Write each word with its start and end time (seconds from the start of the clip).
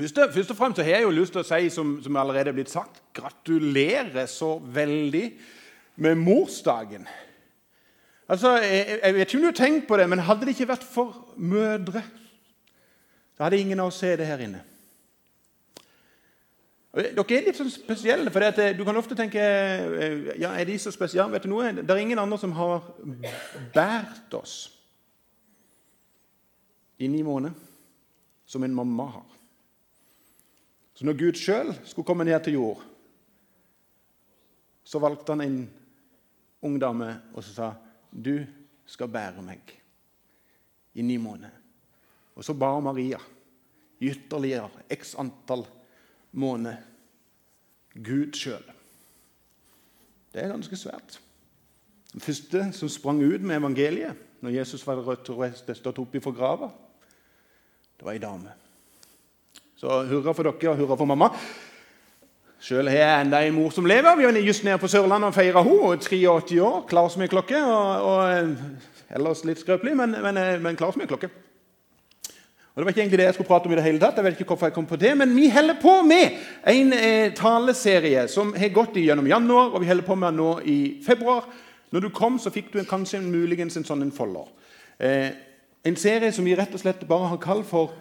Først, 0.00 0.18
først 0.32 0.50
og 0.50 0.56
fremst 0.56 0.78
har 0.80 0.88
jeg 0.88 1.02
jo 1.04 1.10
lyst 1.12 1.34
til 1.34 1.42
å 1.42 1.44
si, 1.44 1.66
som, 1.72 1.98
som 2.00 2.16
allerede 2.16 2.48
er 2.48 2.56
blitt 2.56 2.72
sagt, 2.72 3.02
gratulerer 3.12 4.24
så 4.30 4.54
veldig 4.72 5.24
med 6.00 6.16
morsdagen. 6.16 7.04
Altså, 8.30 8.54
jeg, 8.64 9.00
jeg 9.02 9.14
vet 9.14 9.26
ikke 9.26 9.36
om 9.36 9.44
du 9.44 9.48
har 9.50 9.58
tenkt 9.58 9.88
på 9.88 9.98
det, 10.00 10.06
men 10.08 10.22
hadde 10.24 10.46
det 10.46 10.54
ikke 10.54 10.70
vært 10.70 10.86
for 10.88 11.34
mødre, 11.36 12.00
så 13.36 13.44
hadde 13.44 13.58
ingen 13.60 13.82
av 13.82 13.90
oss 13.90 13.98
se 14.00 14.14
det 14.16 14.28
her 14.30 14.40
inne. 14.46 14.62
Dere 16.96 17.36
er 17.36 17.44
litt 17.46 17.58
sånn 17.58 17.70
spesielle, 17.70 18.32
for 18.32 18.72
du 18.74 18.80
kan 18.86 18.96
ofte 18.98 19.18
tenke 19.18 19.42
ja, 20.40 20.54
er 20.54 20.64
de 20.66 20.78
så 20.80 20.90
spesielle? 20.94 21.30
Vet 21.36 21.44
du 21.44 21.52
noe? 21.52 21.74
Det 21.76 21.92
er 21.92 22.00
ingen 22.02 22.18
andre 22.18 22.38
som 22.40 22.54
har 22.56 22.88
båret 23.76 24.38
oss 24.40 24.56
i 26.98 27.08
ni 27.08 27.20
måneder 27.22 27.54
som 28.48 28.64
en 28.64 28.74
mamma 28.74 29.06
har. 29.12 29.39
Så 31.00 31.06
når 31.08 31.16
Gud 31.16 31.38
sjøl 31.40 31.70
skulle 31.88 32.04
komme 32.04 32.26
ned 32.28 32.42
til 32.44 32.58
jord, 32.58 32.80
så 34.84 35.00
valgte 35.00 35.32
han 35.32 35.40
en 35.40 35.62
ung 36.68 36.76
dame 36.76 37.08
og 37.32 37.40
så 37.40 37.54
sa 37.56 37.68
du 38.12 38.42
skal 38.84 39.08
bære 39.08 39.40
meg 39.40 39.72
i 40.92 41.00
ni 41.00 41.16
måneder. 41.16 41.56
Og 42.36 42.44
så 42.44 42.52
bar 42.52 42.84
Maria 42.84 43.16
i 43.96 44.12
ytterligere 44.12 44.84
x 44.92 45.16
antall 45.16 45.64
måneder 46.36 46.84
Gud 47.96 48.36
sjøl. 48.36 48.68
Det 50.36 50.44
er 50.44 50.52
ganske 50.52 50.76
svært. 50.76 51.16
Den 52.12 52.20
første 52.20 52.66
som 52.76 52.92
sprang 52.92 53.24
ut 53.24 53.40
med 53.40 53.56
evangeliet 53.56 54.20
når 54.44 54.58
Jesus 54.60 54.84
var 54.84 55.00
rødt 55.00 55.32
stått 55.64 56.04
opp 56.04 56.20
fra 56.20 56.36
grava, 56.42 56.74
det 57.96 58.04
var 58.04 58.12
ei 58.12 58.20
dame. 58.20 58.60
Så 59.80 60.02
hurra 60.04 60.34
for 60.36 60.44
dere 60.44 60.74
og 60.74 60.76
hurra 60.76 60.96
for 61.00 61.08
mamma. 61.08 61.30
Sjøl 62.60 62.90
har 62.92 62.98
jeg 62.98 63.20
enda 63.24 63.38
en 63.40 63.54
mor 63.56 63.70
som 63.72 63.86
lever. 63.88 64.18
Vi 64.18 64.26
var 64.26 64.36
just 64.44 64.64
nede 64.66 64.76
på 64.78 64.88
Sørlandet 64.92 65.30
og 65.30 65.36
feira 65.38 65.62
henne. 65.64 65.94
83 65.96 66.58
år, 66.60 66.82
klar 66.88 67.06
som 67.08 67.22
ei 67.24 67.28
klokke. 67.32 67.56
Og, 67.64 68.02
og, 68.10 68.18
eh, 68.28 69.14
ellers 69.16 69.40
litt 69.48 69.62
skrøpelig, 69.62 69.94
men, 69.96 70.18
men, 70.20 70.36
eh, 70.36 70.58
men 70.60 70.76
klar 70.76 70.92
som 70.92 71.00
ei 71.00 71.08
klokke. 71.08 71.30
Og 71.30 72.76
Det 72.76 72.84
var 72.84 72.92
ikke 72.92 73.02
egentlig 73.06 73.20
det 73.22 73.28
jeg 73.30 73.38
skulle 73.38 73.48
prate 73.48 73.66
om. 73.66 73.72
i 73.72 73.76
det 73.76 73.86
hele 73.86 74.02
tatt, 74.02 74.20
jeg 74.20 74.24
vet 74.24 74.36
ikke 74.36 74.48
hvorfor 74.52 74.68
jeg 74.68 74.76
kom 74.76 74.86
på 74.86 75.00
det, 75.00 75.14
Men 75.16 75.32
vi 75.36 75.48
holder 75.48 75.80
på 75.80 76.02
med 76.02 76.36
en 76.66 76.92
eh, 76.92 77.32
taleserie 77.32 78.28
som 78.28 78.52
har 78.52 78.68
gått 78.68 79.00
gjennom 79.00 79.26
januar, 79.26 79.72
og 79.72 79.80
vi 79.80 79.86
holder 79.86 80.04
på 80.04 80.14
med 80.14 80.28
den 80.28 80.36
nå 80.36 80.60
i 80.60 81.00
februar. 81.06 81.48
Når 81.90 82.00
du 82.00 82.08
kom, 82.10 82.38
så 82.38 82.52
fikk 82.52 82.68
du 82.72 82.84
kanskje 82.84 83.22
muligens 83.24 83.76
en 83.76 83.88
sånn 83.88 84.02
en 84.02 84.12
folder. 84.12 84.44
Eh, 85.00 85.30
en 85.84 85.96
serie 85.96 86.32
som 86.32 86.44
vi 86.44 86.54
rett 86.54 86.74
og 86.74 86.80
slett 86.80 87.08
bare 87.08 87.32
har 87.32 87.40
kalt 87.40 87.64
for 87.64 87.96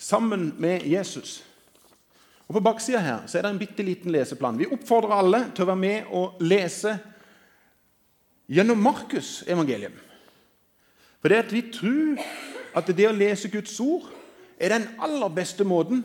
sammen 0.00 0.54
med 0.58 0.86
Jesus. 0.88 1.44
Og 2.48 2.54
På 2.54 2.60
baksida 2.60 2.98
her 2.98 3.26
så 3.26 3.38
er 3.38 3.44
det 3.46 3.50
en 3.52 3.60
bitte 3.60 3.84
liten 3.86 4.12
leseplan. 4.12 4.58
Vi 4.58 4.66
oppfordrer 4.72 5.12
alle 5.14 5.44
til 5.54 5.62
å 5.62 5.70
være 5.70 5.82
med 5.84 6.14
og 6.16 6.40
lese 6.42 6.96
gjennom 8.50 8.80
Markus' 8.82 9.44
evangelium. 9.46 9.94
For 11.20 11.30
det 11.30 11.44
at 11.44 11.52
vi 11.52 11.62
tror 11.70 12.18
at 12.74 12.90
det 12.96 13.06
å 13.06 13.14
lese 13.14 13.52
Guds 13.52 13.76
ord 13.84 14.08
er 14.58 14.72
den 14.72 14.88
aller 14.98 15.30
beste 15.36 15.64
måten 15.64 16.02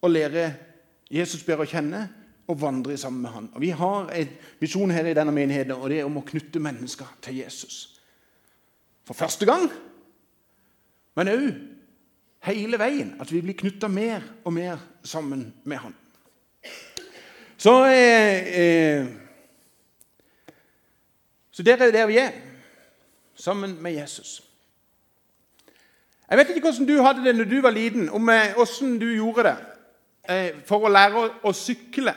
å 0.00 0.08
lære 0.08 0.52
Jesus 1.10 1.44
bedre 1.44 1.66
å 1.66 1.70
kjenne 1.70 2.06
og 2.48 2.60
vandre 2.60 2.96
sammen 2.96 3.26
med 3.26 3.34
han. 3.34 3.50
Og 3.54 3.60
Vi 3.60 3.70
har 3.70 4.08
en 4.08 4.34
visjon 4.60 4.90
her 4.90 5.06
i 5.06 5.14
denne 5.16 5.34
menigheten, 5.34 5.76
og 5.76 5.90
det 5.90 6.00
er 6.00 6.08
om 6.08 6.16
å 6.16 6.24
knytte 6.24 6.62
mennesker 6.62 7.10
til 7.20 7.42
Jesus. 7.42 7.98
For 9.04 9.16
første 9.16 9.44
gang, 9.48 9.68
men 11.16 11.28
òg 11.28 11.77
hele 12.46 12.78
veien. 12.78 13.16
At 13.20 13.32
vi 13.32 13.40
blir 13.42 13.56
knytta 13.58 13.88
mer 13.88 14.22
og 14.44 14.52
mer 14.52 14.78
sammen 15.02 15.54
med 15.64 15.76
Han. 15.76 15.94
Så 17.58 17.84
eh, 17.84 18.60
eh, 18.60 19.06
Så 21.52 21.62
der 21.62 21.76
er 21.76 21.90
der 21.90 22.06
vi 22.06 22.18
er, 22.18 22.30
sammen 23.34 23.82
med 23.82 23.92
Jesus. 23.92 24.42
Jeg 26.30 26.38
vet 26.38 26.48
ikke 26.50 26.70
hvordan 26.70 26.88
du 26.88 27.02
hadde 27.02 27.24
det 27.24 27.36
når 27.36 27.44
du 27.44 27.60
var 27.60 27.70
liten, 27.70 28.08
om 28.08 28.28
eh, 28.28 28.54
hvordan 28.54 28.98
du 29.00 29.06
gjorde 29.14 29.42
det 29.42 29.56
eh, 30.28 30.50
for 30.66 30.84
å 30.84 30.92
lære 30.92 31.18
å, 31.18 31.30
å 31.42 31.52
sykle. 31.52 32.14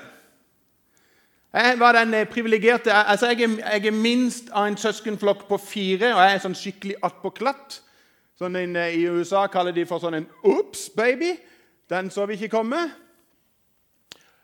Jeg 1.53 1.79
var 1.79 1.97
den 1.97 2.13
privilegerte 2.31 2.93
altså 2.93 3.31
jeg, 3.31 3.49
jeg, 3.59 3.85
er 3.87 3.91
minst 3.91 4.51
av 4.51 4.67
en 4.67 4.77
søskenflokk 4.77 5.47
på 5.49 5.57
fire, 5.57 6.13
og 6.13 6.21
jeg 6.21 6.35
er 6.35 6.43
sånn 6.43 6.55
skikkelig 6.55 6.99
attpåklatt. 7.03 7.81
Sånn 8.41 8.57
en, 8.57 8.75
eh, 8.75 8.95
I 8.97 9.05
USA 9.05 9.45
kaller 9.47 9.71
de 9.71 9.85
for 9.85 10.01
sånn 10.01 10.15
en 10.17 10.27
'Ops, 10.43 10.89
baby'. 10.89 11.37
Den 11.89 12.09
så 12.09 12.25
vi 12.25 12.33
ikke 12.33 12.49
komme. 12.57 12.91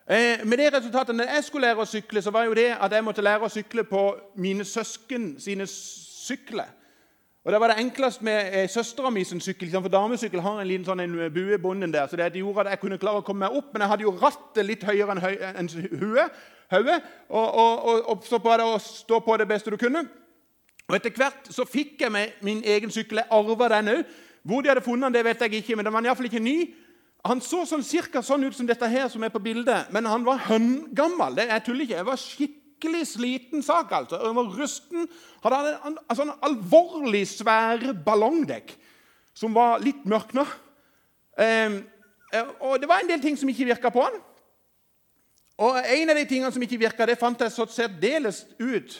Eh, 0.09 0.45
med 0.45 0.57
det 0.57 0.73
resultatet, 0.73 1.15
når 1.15 1.23
jeg 1.23 1.43
skulle 1.43 1.67
lære 1.67 1.81
å 1.81 1.85
sykle, 1.85 2.21
så 2.21 2.31
var 2.31 2.43
jo 2.45 2.53
det 2.53 2.77
at 2.79 2.91
jeg 2.91 3.03
måtte 3.03 3.21
lære 3.21 3.41
å 3.41 3.49
sykle 3.49 3.83
på 3.83 4.19
mine 4.35 4.63
søsken 4.63 5.39
sine 5.39 5.65
sykler. 5.67 6.67
Og 7.43 7.51
Det 7.51 7.59
var 7.59 7.67
det 7.67 7.77
enklest 7.79 8.21
med 8.21 8.53
eh, 8.53 8.69
søstera 8.69 9.09
mi 9.09 9.23
sin 9.23 9.39
sykkel. 9.39 9.71
For 9.71 9.87
damesykkel 9.87 10.41
har 10.41 10.61
en 10.61 10.67
liten 10.67 10.85
sånn 10.85 10.99
en 10.99 11.19
eh, 11.19 11.29
bue 11.29 11.55
i 11.55 11.57
bunnen 11.57 11.91
der. 11.91 12.07
så 12.07 12.15
det 12.15 12.35
gjorde 12.35 12.59
at 12.59 12.67
jeg 12.67 12.79
kunne 12.79 12.97
klare 12.97 13.17
å 13.17 13.21
komme 13.21 13.39
meg 13.39 13.57
opp, 13.57 13.73
Men 13.73 13.81
jeg 13.81 13.89
hadde 13.89 14.03
jo 14.03 14.17
rattet 14.21 14.65
litt 14.65 14.83
høyere 14.83 15.11
enn 15.11 15.21
høy, 15.21 15.37
en 15.55 15.69
hodet. 15.99 16.29
Og, 17.29 17.53
og, 17.55 17.85
og, 17.85 18.09
og 18.09 18.23
så 18.23 18.37
var 18.37 18.57
det 18.57 18.65
å 18.65 18.77
stå 18.77 19.19
på 19.19 19.37
det 19.37 19.47
beste 19.47 19.71
du 19.71 19.77
kunne. 19.77 20.05
Og 20.87 20.95
Etter 20.95 21.11
hvert 21.19 21.49
så 21.51 21.65
fikk 21.67 22.01
jeg 22.05 22.13
meg 22.13 22.37
min 22.45 22.61
egen 22.63 22.91
sykkel. 22.93 23.19
Jeg 23.19 23.31
arva 23.35 23.67
den 23.75 23.93
òg. 23.97 24.03
Hvor 24.47 24.63
de 24.63 24.71
hadde 24.71 24.83
funnet 24.85 25.09
den, 25.09 25.17
det 25.17 25.25
vet 25.27 25.41
jeg 25.43 25.59
ikke, 25.59 25.75
men 25.75 25.85
den 25.85 25.93
var 25.93 26.05
iallfall 26.05 26.29
ikke 26.29 26.39
ny. 26.39 26.59
Han 27.27 27.41
så 27.43 27.65
sånn, 27.67 27.83
cirka 27.83 28.21
sånn 28.23 28.45
ut 28.47 28.55
som 28.55 28.67
dette 28.69 28.87
her 28.87 29.09
som 29.11 29.25
er 29.25 29.33
på 29.33 29.41
bildet, 29.43 29.89
men 29.91 30.07
han 30.07 30.23
var 30.23 30.45
høngammal. 30.45 31.35
Jeg 31.41 31.65
tuller 31.65 31.83
ikke. 31.83 31.97
Jeg 31.97 32.07
var 32.07 32.21
skikkelig 32.21 33.01
sliten 33.09 33.65
sak. 33.65 33.91
altså. 33.91 34.21
Jeg 34.23 34.37
var 34.37 34.53
rusten. 34.61 35.09
Hadde 35.43 35.73
en, 35.89 35.97
en 35.99 36.19
sånn 36.21 36.31
alvorlig 36.47 37.25
svære 37.33 37.91
ballongdekk 38.05 38.71
som 39.37 39.51
var 39.57 39.83
litt 39.83 40.07
mørkna. 40.07 40.47
Eh, 41.37 41.81
og 42.63 42.79
det 42.79 42.87
var 42.89 43.03
en 43.03 43.11
del 43.11 43.21
ting 43.23 43.35
som 43.39 43.51
ikke 43.51 43.67
virka 43.73 43.91
på 43.91 44.07
han. 44.07 44.15
Og 45.57 45.77
en 45.81 46.13
av 46.13 46.19
de 46.19 46.25
tingene 46.29 46.53
som 46.53 46.63
ikke 46.63 46.79
virka, 46.79 47.05
det 47.09 47.19
fant 47.19 47.43
jeg 47.43 47.51
så 47.51 47.65
særdeles 47.71 48.45
ut 48.61 48.95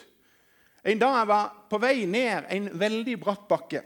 en 0.84 1.00
dag 1.00 1.16
jeg 1.20 1.28
var 1.28 1.54
på 1.70 1.80
vei 1.82 2.06
ned 2.06 2.52
en 2.54 2.70
veldig 2.80 3.16
bratt 3.22 3.48
bakke. 3.50 3.84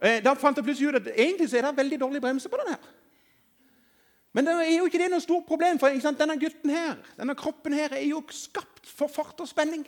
Eh, 0.00 0.20
da 0.22 0.34
fant 0.38 0.56
jeg 0.56 0.66
plutselig 0.66 0.92
ut 0.92 1.00
at 1.02 1.12
egentlig 1.14 1.48
så 1.50 1.58
er 1.58 1.68
det 1.68 1.76
veldig 1.76 2.00
dårlig 2.00 2.22
bremse 2.22 2.48
på 2.50 2.60
den 2.60 2.72
her. 2.74 2.82
Men 4.36 4.46
det 4.46 4.54
er 4.62 4.74
jo 4.76 4.86
ikke 4.86 5.00
det 5.00 5.08
noe 5.10 5.24
stort 5.24 5.46
problem, 5.48 5.78
for 5.80 5.90
denne 5.90 6.36
gutten 6.38 6.70
her, 6.70 6.98
denne 7.18 7.34
kroppen 7.34 7.74
her 7.74 7.96
er 7.96 8.04
jo 8.06 8.20
skapt 8.30 8.86
for 8.86 9.10
fart 9.10 9.40
og 9.40 9.48
spenning. 9.48 9.86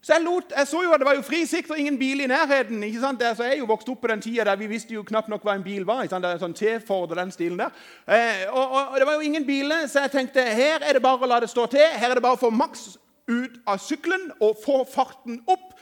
Så 0.00 0.14
jeg, 0.14 0.22
lot, 0.24 0.52
jeg 0.56 0.66
så 0.66 0.78
jo 0.80 0.92
at 0.94 1.02
det 1.02 1.06
var 1.06 1.16
jo 1.18 1.24
fri 1.24 1.42
sikt 1.44 1.72
og 1.74 1.78
ingen 1.78 1.98
bil 2.00 2.22
i 2.24 2.28
nærheten. 2.30 2.82
ikke 2.82 3.00
sant? 3.02 3.20
Så 3.36 3.44
jeg 3.44 3.58
er 3.58 3.58
jo 3.58 3.68
vokst 3.68 3.88
opp 3.92 4.00
på 4.00 4.08
den 4.08 4.22
tida 4.24 4.46
der 4.48 4.56
vi 4.56 4.70
visste 4.70 4.94
jo 4.94 5.02
knapt 5.04 5.28
nok 5.28 5.44
hva 5.44 5.58
en 5.58 5.64
bil 5.64 5.84
var. 5.84 6.00
ikke 6.02 6.14
sant? 6.14 6.24
Det 6.24 6.30
er 6.30 6.40
sånn 6.40 6.56
T-Ford 6.56 7.10
og 7.10 7.18
den 7.18 7.32
stilen 7.34 7.60
der. 7.60 7.74
Eh, 8.06 8.46
og, 8.48 8.62
og, 8.64 8.78
og, 8.80 8.96
Det 8.96 9.06
var 9.10 9.18
jo 9.18 9.28
ingen 9.28 9.44
biler, 9.46 9.84
så 9.86 10.06
jeg 10.06 10.14
tenkte 10.14 10.44
her 10.46 10.80
er 10.80 10.96
det 10.96 11.04
bare 11.04 11.20
å 11.20 11.28
la 11.28 11.42
det 11.44 11.50
stå 11.52 11.66
til. 11.74 11.84
Her 11.84 12.14
er 12.14 12.16
det 12.16 12.24
bare 12.24 12.38
å 12.38 12.40
få 12.40 12.48
maks 12.48 12.94
ut 13.28 13.60
av 13.68 13.80
sykkelen 13.82 14.30
og 14.40 14.58
få 14.62 14.82
farten 14.88 15.40
opp. 15.50 15.74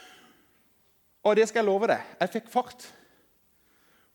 Og 1.26 1.37
det 1.37 1.49
skal 1.49 1.62
jeg 1.62 1.69
love 1.69 1.91
deg, 1.91 2.15
jeg 2.22 2.34
fikk 2.38 2.50
fart. 2.53 2.87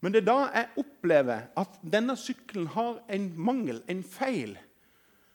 Men 0.03 0.11
det 0.11 0.23
er 0.23 0.27
da 0.27 0.39
jeg 0.51 0.83
opplever 0.83 1.45
at 1.59 1.75
denne 1.87 2.15
sykkelen 2.19 2.67
har 2.73 2.97
en 3.15 3.29
mangel, 3.39 3.83
en 3.87 4.03
feil, 4.03 4.57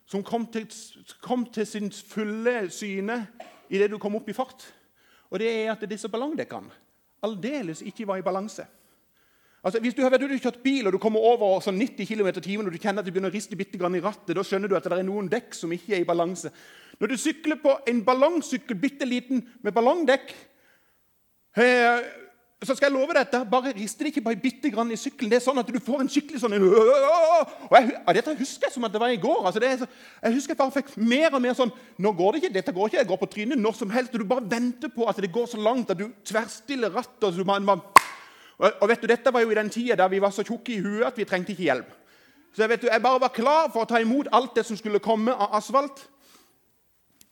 som 0.09 0.25
kom 0.25 0.47
til, 0.53 0.67
kom 1.25 1.47
til 1.53 1.67
sin 1.69 1.89
fulle 1.93 2.67
syne 2.73 3.23
idet 3.69 3.91
du 3.93 3.99
kom 4.01 4.17
opp 4.17 4.29
i 4.29 4.37
fart. 4.37 4.67
Og 5.29 5.41
det 5.41 5.49
er 5.53 5.73
at 5.73 5.85
disse 5.89 6.09
ballongdekkene 6.09 6.73
aldeles 7.25 7.83
ikke 7.85 8.07
var 8.09 8.21
i 8.21 8.25
balanse. 8.25 8.65
Altså, 9.59 9.81
hvis 9.83 9.97
du 9.97 10.05
har 10.05 10.13
vært 10.15 10.23
ute 10.23 10.37
og 10.37 10.45
kjørt 10.45 10.61
bil 10.63 10.87
og 10.87 10.95
du 10.95 11.01
kommer 11.03 11.25
over 11.33 11.59
sånn 11.65 11.81
90 11.81 12.07
km 12.07 12.29
i 12.31 12.45
timen 12.45 12.69
og 12.69 12.75
du 12.75 12.79
kjenner 12.79 13.03
at 13.03 13.09
det 13.09 13.13
begynner 13.13 13.33
å 13.33 13.35
riste 13.35 13.59
bitte 13.59 13.81
grann 13.81 13.97
i 13.99 14.03
rattet, 14.05 14.37
da 14.39 14.45
skjønner 14.47 14.71
du 14.71 14.77
at 14.79 14.87
det 14.87 14.95
er 14.95 15.07
noen 15.07 15.31
dekk 15.33 15.57
som 15.57 15.73
ikke 15.75 15.97
er 15.97 16.05
i 16.05 16.09
balanse. 16.09 16.53
Når 16.99 17.13
du 17.13 17.17
sykler 17.17 17.61
på 17.63 17.77
en 17.89 18.05
ballongsykkel, 18.05 18.79
bitte 18.81 19.07
liten, 19.07 19.45
med 19.63 19.73
ballongdekk 19.73 20.33
eh, 21.59 22.09
så 22.59 22.75
skal 22.75 22.89
jeg 22.89 22.95
love 22.97 23.15
deg 23.15 23.21
at 23.23 23.51
bare 23.51 23.71
rister 23.71 24.03
det 24.03 24.11
ikke 24.11 24.25
bare 24.27 24.39
bitte 24.43 24.71
grann 24.75 24.91
i 24.91 24.97
sykkelen. 24.99 25.31
Det 25.31 25.37
er 25.39 25.45
sånn 25.45 25.61
at 25.61 25.69
du 25.71 25.79
får 25.79 26.01
en 26.03 26.09
skikkelig 26.11 26.41
sånn 26.43 26.57
og 26.59 27.75
jeg, 27.77 27.93
Dette 28.17 28.35
husker 28.41 28.67
jeg 28.67 28.75
som 28.75 28.87
at 28.89 28.95
det 28.97 29.03
var 29.03 29.15
i 29.15 29.21
går. 29.23 29.45
Altså 29.47 29.63
så, 29.63 29.87
jeg 30.25 30.35
husker 30.35 30.57
jeg 30.57 30.59
bare 30.59 30.75
fikk 30.75 30.91
mer 30.99 31.37
og 31.39 31.45
mer 31.45 31.55
sånn 31.55 31.71
Nå 32.03 32.13
går 32.19 32.35
det 32.35 32.41
ikke, 32.43 32.55
dette 32.57 32.75
går 32.75 32.91
ikke, 32.91 32.99
jeg 32.99 33.11
går 33.13 33.21
på 33.21 33.31
trynet 33.37 33.63
når 33.63 33.79
som 33.79 33.95
helst. 33.95 34.11
og 34.11 34.25
Du 34.25 34.33
bare 34.33 34.51
venter 34.51 34.91
på 34.91 35.07
at 35.07 35.23
det 35.23 35.31
går 35.31 35.47
så 35.53 35.63
langt 35.63 35.95
at 35.95 36.03
du 36.03 36.09
tverrstiller 36.27 36.91
rattet. 36.99 37.39
Og, 37.39 37.71
og, 38.59 38.67
og, 38.67 38.85
vet 38.91 39.07
du, 39.07 39.11
Dette 39.13 39.35
var 39.35 39.47
jo 39.47 39.55
i 39.55 39.61
den 39.61 39.71
tida 39.71 40.01
der 40.03 40.11
vi 40.11 40.23
var 40.27 40.35
så 40.35 40.43
tjukke 40.43 40.75
i 40.75 40.83
huet 40.83 41.07
at 41.13 41.19
vi 41.19 41.29
trengte 41.31 41.55
ikke 41.55 41.69
hjelp. 41.69 41.95
Så 42.59 42.67
vet 42.67 42.83
du, 42.83 42.91
jeg 42.91 43.07
bare 43.07 43.23
var 43.23 43.31
klar 43.39 43.71
for 43.71 43.87
å 43.87 43.89
ta 43.89 44.03
imot 44.03 44.33
alt 44.35 44.59
det 44.59 44.67
som 44.67 44.75
skulle 44.75 44.99
komme 44.99 45.31
av 45.31 45.55
asfalt. 45.61 46.09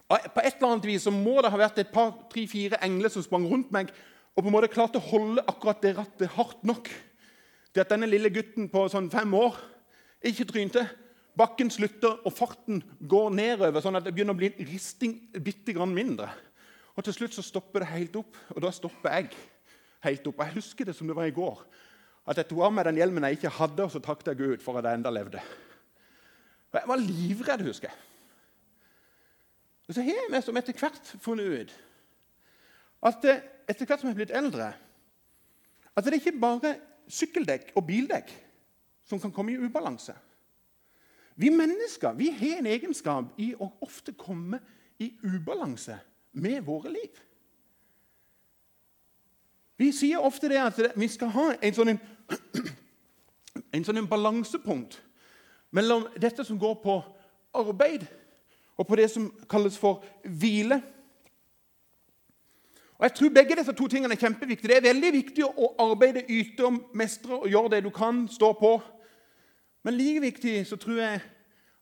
På 0.06 0.42
et 0.42 0.54
eller 0.54 0.68
annet 0.68 0.86
vis 0.86 1.06
så 1.06 1.10
må 1.10 1.40
det 1.42 1.50
ha 1.50 1.58
vært 1.58 1.80
et 1.82 1.90
par, 1.90 2.12
tre, 2.30 2.44
fire 2.46 2.78
engler 2.86 3.10
som 3.10 3.24
sprang 3.24 3.46
rundt 3.50 3.72
meg 3.74 3.90
og 4.36 4.44
på 4.44 4.50
en 4.50 4.54
måte 4.54 4.70
klarte 4.70 5.00
å 5.00 5.08
holde 5.08 5.42
akkurat 5.48 5.80
det 5.82 5.94
rattet 5.96 6.34
hardt 6.36 6.62
nok 6.68 6.90
til 7.72 7.82
at 7.82 7.90
denne 7.92 8.08
lille 8.08 8.30
gutten 8.32 8.68
på 8.72 8.84
sånn 8.92 9.08
fem 9.12 9.32
år 9.36 9.56
ikke 10.28 10.46
trynte. 10.50 10.84
Bakken 11.36 11.68
slutter, 11.72 12.18
og 12.24 12.32
farten 12.32 12.80
går 13.04 13.32
nedover, 13.36 13.82
sånn 13.84 13.98
at 13.98 14.06
det 14.06 14.14
begynner 14.16 14.36
å 14.36 14.40
bli 14.40 14.48
en 14.48 14.68
risting 14.70 15.18
bitte 15.44 15.74
grann 15.76 15.92
mindre. 15.92 16.30
Og 16.96 17.04
Til 17.04 17.12
slutt 17.12 17.36
så 17.36 17.44
stopper 17.44 17.84
det 17.84 17.90
helt 17.90 18.16
opp, 18.16 18.38
og 18.54 18.62
da 18.64 18.70
stopper 18.72 19.12
jeg 19.12 19.28
helt 20.06 20.30
opp. 20.30 20.38
Og 20.38 20.46
Jeg 20.46 20.56
husker 20.56 20.88
det 20.88 20.96
som 20.96 21.08
det 21.08 21.16
var 21.16 21.28
i 21.28 21.36
går. 21.36 21.60
At 22.26 22.40
jeg 22.40 22.48
tok 22.48 22.64
av 22.64 22.72
meg 22.72 22.88
den 22.88 23.00
hjelmen 23.02 23.28
jeg 23.28 23.36
ikke 23.36 23.52
hadde, 23.58 23.84
og 23.84 23.92
så 23.92 24.00
takket 24.00 24.32
jeg 24.32 24.40
Gud 24.40 24.64
for 24.64 24.80
at 24.80 24.88
jeg 24.88 25.00
enda 25.00 25.12
levde. 25.12 25.44
Og 26.72 26.80
Jeg 26.80 26.88
var 26.88 27.04
livredd, 27.04 27.66
husker 27.68 27.92
jeg. 27.92 28.15
Og 29.86 29.94
så 29.94 30.02
har 30.02 30.30
vi 30.30 30.40
som 30.42 30.56
etter 30.56 30.78
hvert 30.78 31.12
funnet 31.22 31.60
ut 31.60 31.76
at 33.06 33.26
etter 33.68 33.86
hvert 33.86 34.00
som 34.00 34.08
vi 34.08 34.14
er 34.14 34.18
blitt 34.18 34.34
eldre, 34.34 34.72
at 35.94 36.04
det 36.04 36.10
er 36.10 36.18
ikke 36.18 36.40
bare 36.40 36.72
sykkeldekk 37.12 37.74
og 37.76 37.84
bildekk 37.86 38.32
som 39.06 39.20
kan 39.22 39.32
komme 39.32 39.52
i 39.52 39.60
ubalanse. 39.60 40.14
Vi 41.36 41.52
mennesker 41.52 42.16
vi 42.16 42.30
har 42.32 42.58
en 42.58 42.66
egenskap 42.66 43.36
i 43.38 43.52
å 43.54 43.68
ofte 43.84 44.16
komme 44.16 44.58
i 44.98 45.12
ubalanse 45.22 45.98
med 46.32 46.64
våre 46.64 46.90
liv. 46.90 47.22
Vi 49.76 49.90
sier 49.92 50.24
ofte 50.24 50.48
det 50.48 50.60
at 50.60 50.78
vi 50.96 51.08
skal 51.12 51.32
ha 51.34 51.46
en 51.60 51.76
sånn, 51.76 51.92
en, 51.92 52.00
en 53.76 53.84
sånn 53.84 54.08
balansepunkt 54.08 54.96
mellom 55.76 56.06
dette 56.16 56.44
som 56.48 56.58
går 56.58 56.78
på 56.80 56.96
arbeid, 57.56 58.06
og 58.76 58.86
på 58.86 58.96
det 58.96 59.10
som 59.10 59.30
kalles 59.50 59.78
for 59.78 60.04
hvile. 60.24 60.82
Og 62.98 63.04
Jeg 63.04 63.14
tror 63.14 63.28
begge 63.28 63.56
disse 63.56 63.72
to 63.72 63.88
tingene 63.88 64.14
er 64.14 64.20
kjempeviktige. 64.20 64.68
Det 64.68 64.76
er 64.76 64.88
veldig 64.88 65.12
viktig 65.12 65.44
å 65.44 65.72
arbeide, 65.84 66.24
yte 66.28 66.64
og 66.64 66.78
mestre 66.96 67.36
og 67.36 67.48
gjøre 67.48 67.74
det 67.76 67.82
du 67.84 67.90
kan, 67.90 68.24
stå 68.28 68.52
på. 68.56 68.78
Men 69.84 69.94
like 69.94 70.20
viktig 70.20 70.66
så 70.66 70.76
tror 70.76 71.00
jeg 71.00 71.20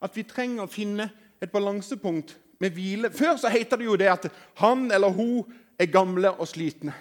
at 0.03 0.17
vi 0.17 0.27
trenger 0.29 0.67
å 0.67 0.71
finne 0.71 1.09
et 1.43 1.53
balansepunkt 1.53 2.37
med 2.61 2.75
hvile. 2.75 3.11
Før 3.11 3.37
så 3.37 3.49
heter 3.49 3.79
det 3.79 3.87
jo 3.87 3.97
det 3.97 4.11
at 4.11 4.27
han 4.61 4.91
eller 4.93 5.15
hun 5.15 5.45
er 5.79 5.91
gamle 5.91 6.35
og 6.35 6.49
slitne. 6.49 6.95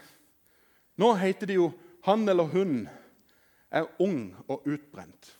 Nå 0.97 1.13
heter 1.17 1.49
det 1.49 1.57
jo 1.57 1.71
han 2.05 2.29
eller 2.29 2.43
hun 2.53 2.83
er 3.71 3.89
ung 3.99 4.35
og 4.47 4.67
utbrent. 4.69 5.33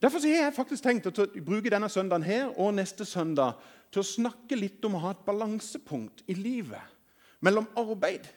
Derfor 0.00 0.22
har 0.24 0.46
jeg 0.46 0.56
faktisk 0.56 0.84
tenkt 0.84 1.08
å 1.10 1.26
bruke 1.44 1.70
denne 1.70 1.88
søndagen 1.92 2.24
her 2.24 2.54
og 2.56 2.72
neste 2.74 3.04
søndag 3.04 3.58
til 3.92 4.00
å 4.00 4.06
snakke 4.06 4.56
litt 4.56 4.84
om 4.88 4.96
å 4.96 5.02
ha 5.02 5.12
et 5.12 5.26
balansepunkt 5.26 6.22
i 6.30 6.36
livet 6.38 6.96
mellom 7.44 7.68
arbeid 7.76 8.28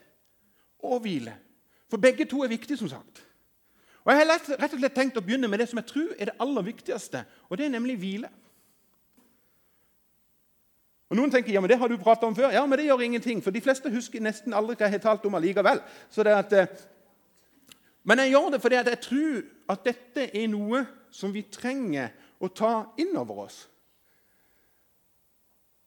og 0.83 1.03
hvile. 1.05 1.37
For 1.87 2.01
begge 2.01 2.25
to 2.27 2.41
er 2.43 2.51
viktige, 2.51 2.77
som 2.77 2.89
sagt. 2.91 3.23
Og 4.03 4.11
Jeg 4.11 4.19
har 4.19 4.31
rett 4.59 4.73
og 4.73 4.79
slett 4.79 4.95
tenkt 4.95 5.17
å 5.17 5.23
begynne 5.23 5.47
med 5.47 5.61
det 5.61 5.69
som 5.71 5.79
jeg 5.79 5.87
tror 5.87 6.15
er 6.17 6.31
det 6.31 6.39
aller 6.43 6.65
viktigste, 6.67 7.23
og 7.47 7.57
det 7.57 7.65
er 7.65 7.75
nemlig 7.77 7.95
hvile. 8.01 8.31
Og 11.13 11.19
Noen 11.19 11.31
tenker 11.31 11.53
ja, 11.53 11.61
men 11.61 11.69
det 11.69 11.77
har 11.77 11.87
du 11.87 11.95
pratet 12.01 12.25
om 12.27 12.35
før. 12.35 12.49
Ja, 12.51 12.65
men 12.65 12.79
det 12.79 12.87
gjør 12.87 13.05
ingenting, 13.05 13.39
for 13.43 13.53
de 13.53 13.61
fleste 13.61 13.91
husker 13.93 14.23
nesten 14.23 14.55
aldri 14.57 14.75
hva 14.75 14.89
jeg 14.89 14.97
har 14.97 15.03
talt 15.03 15.27
om 15.29 15.37
allikevel. 15.37 15.79
Så 16.09 16.25
det 16.25 16.33
at, 16.35 16.53
eh, 16.57 16.67
men 18.03 18.19
jeg 18.19 18.33
gjør 18.33 18.49
det 18.51 18.61
fordi 18.61 18.79
jeg 18.81 18.99
tror 19.05 19.43
at 19.69 19.85
dette 19.85 20.25
er 20.33 20.47
noe 20.51 20.83
som 21.13 21.33
vi 21.33 21.45
trenger 21.51 22.09
å 22.41 22.49
ta 22.49 22.73
inn 22.97 23.13
over 23.17 23.45
oss. 23.45 23.67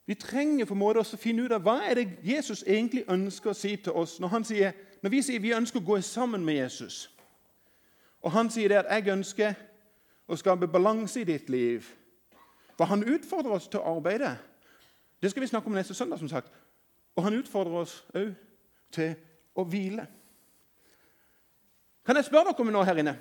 Vi 0.07 0.15
trenger 0.15 0.65
på 0.65 0.75
en 0.75 0.79
måte 0.79 1.03
å 1.03 1.19
finne 1.19 1.43
ut 1.43 1.53
av 1.53 1.65
hva 1.67 1.81
er 1.83 1.99
det 1.99 2.07
Jesus 2.23 2.63
egentlig 2.63 3.03
ønsker 3.11 3.51
å 3.51 3.59
si 3.59 3.75
til 3.77 3.97
oss 3.99 4.21
når, 4.23 4.43
sier, 4.47 4.77
når 5.03 5.11
vi 5.11 5.23
sier 5.27 5.43
vi 5.43 5.55
ønsker 5.57 5.83
å 5.83 5.87
gå 5.89 5.99
sammen 6.07 6.45
med 6.47 6.61
Jesus. 6.61 7.09
Og 8.23 8.31
han 8.33 8.51
sier 8.51 8.69
det 8.69 8.79
at 8.79 8.91
'jeg 8.91 9.13
ønsker 9.13 9.55
å 10.29 10.37
skape 10.37 10.69
balanse 10.69 11.21
i 11.21 11.25
ditt 11.25 11.51
liv'. 11.51 11.87
For 12.77 12.85
han 12.85 13.03
utfordrer 13.03 13.53
oss 13.53 13.69
til 13.69 13.81
å 13.81 13.97
arbeide. 13.97 14.39
Det 15.23 15.31
skal 15.31 15.41
vi 15.41 15.47
snakke 15.47 15.67
om 15.67 15.73
neste 15.73 15.95
søndag. 15.95 16.19
som 16.19 16.29
sagt. 16.29 16.53
Og 17.17 17.25
han 17.25 17.35
utfordrer 17.35 17.73
oss 17.73 18.05
òg 18.15 18.35
til 18.93 19.15
å 19.57 19.65
hvile. 19.65 20.07
Kan 22.07 22.17
jeg 22.17 22.25
spørre 22.25 22.45
dere 22.45 22.61
om 22.61 22.67
noe 22.67 22.85
her 22.85 22.97
inne? 22.97 23.17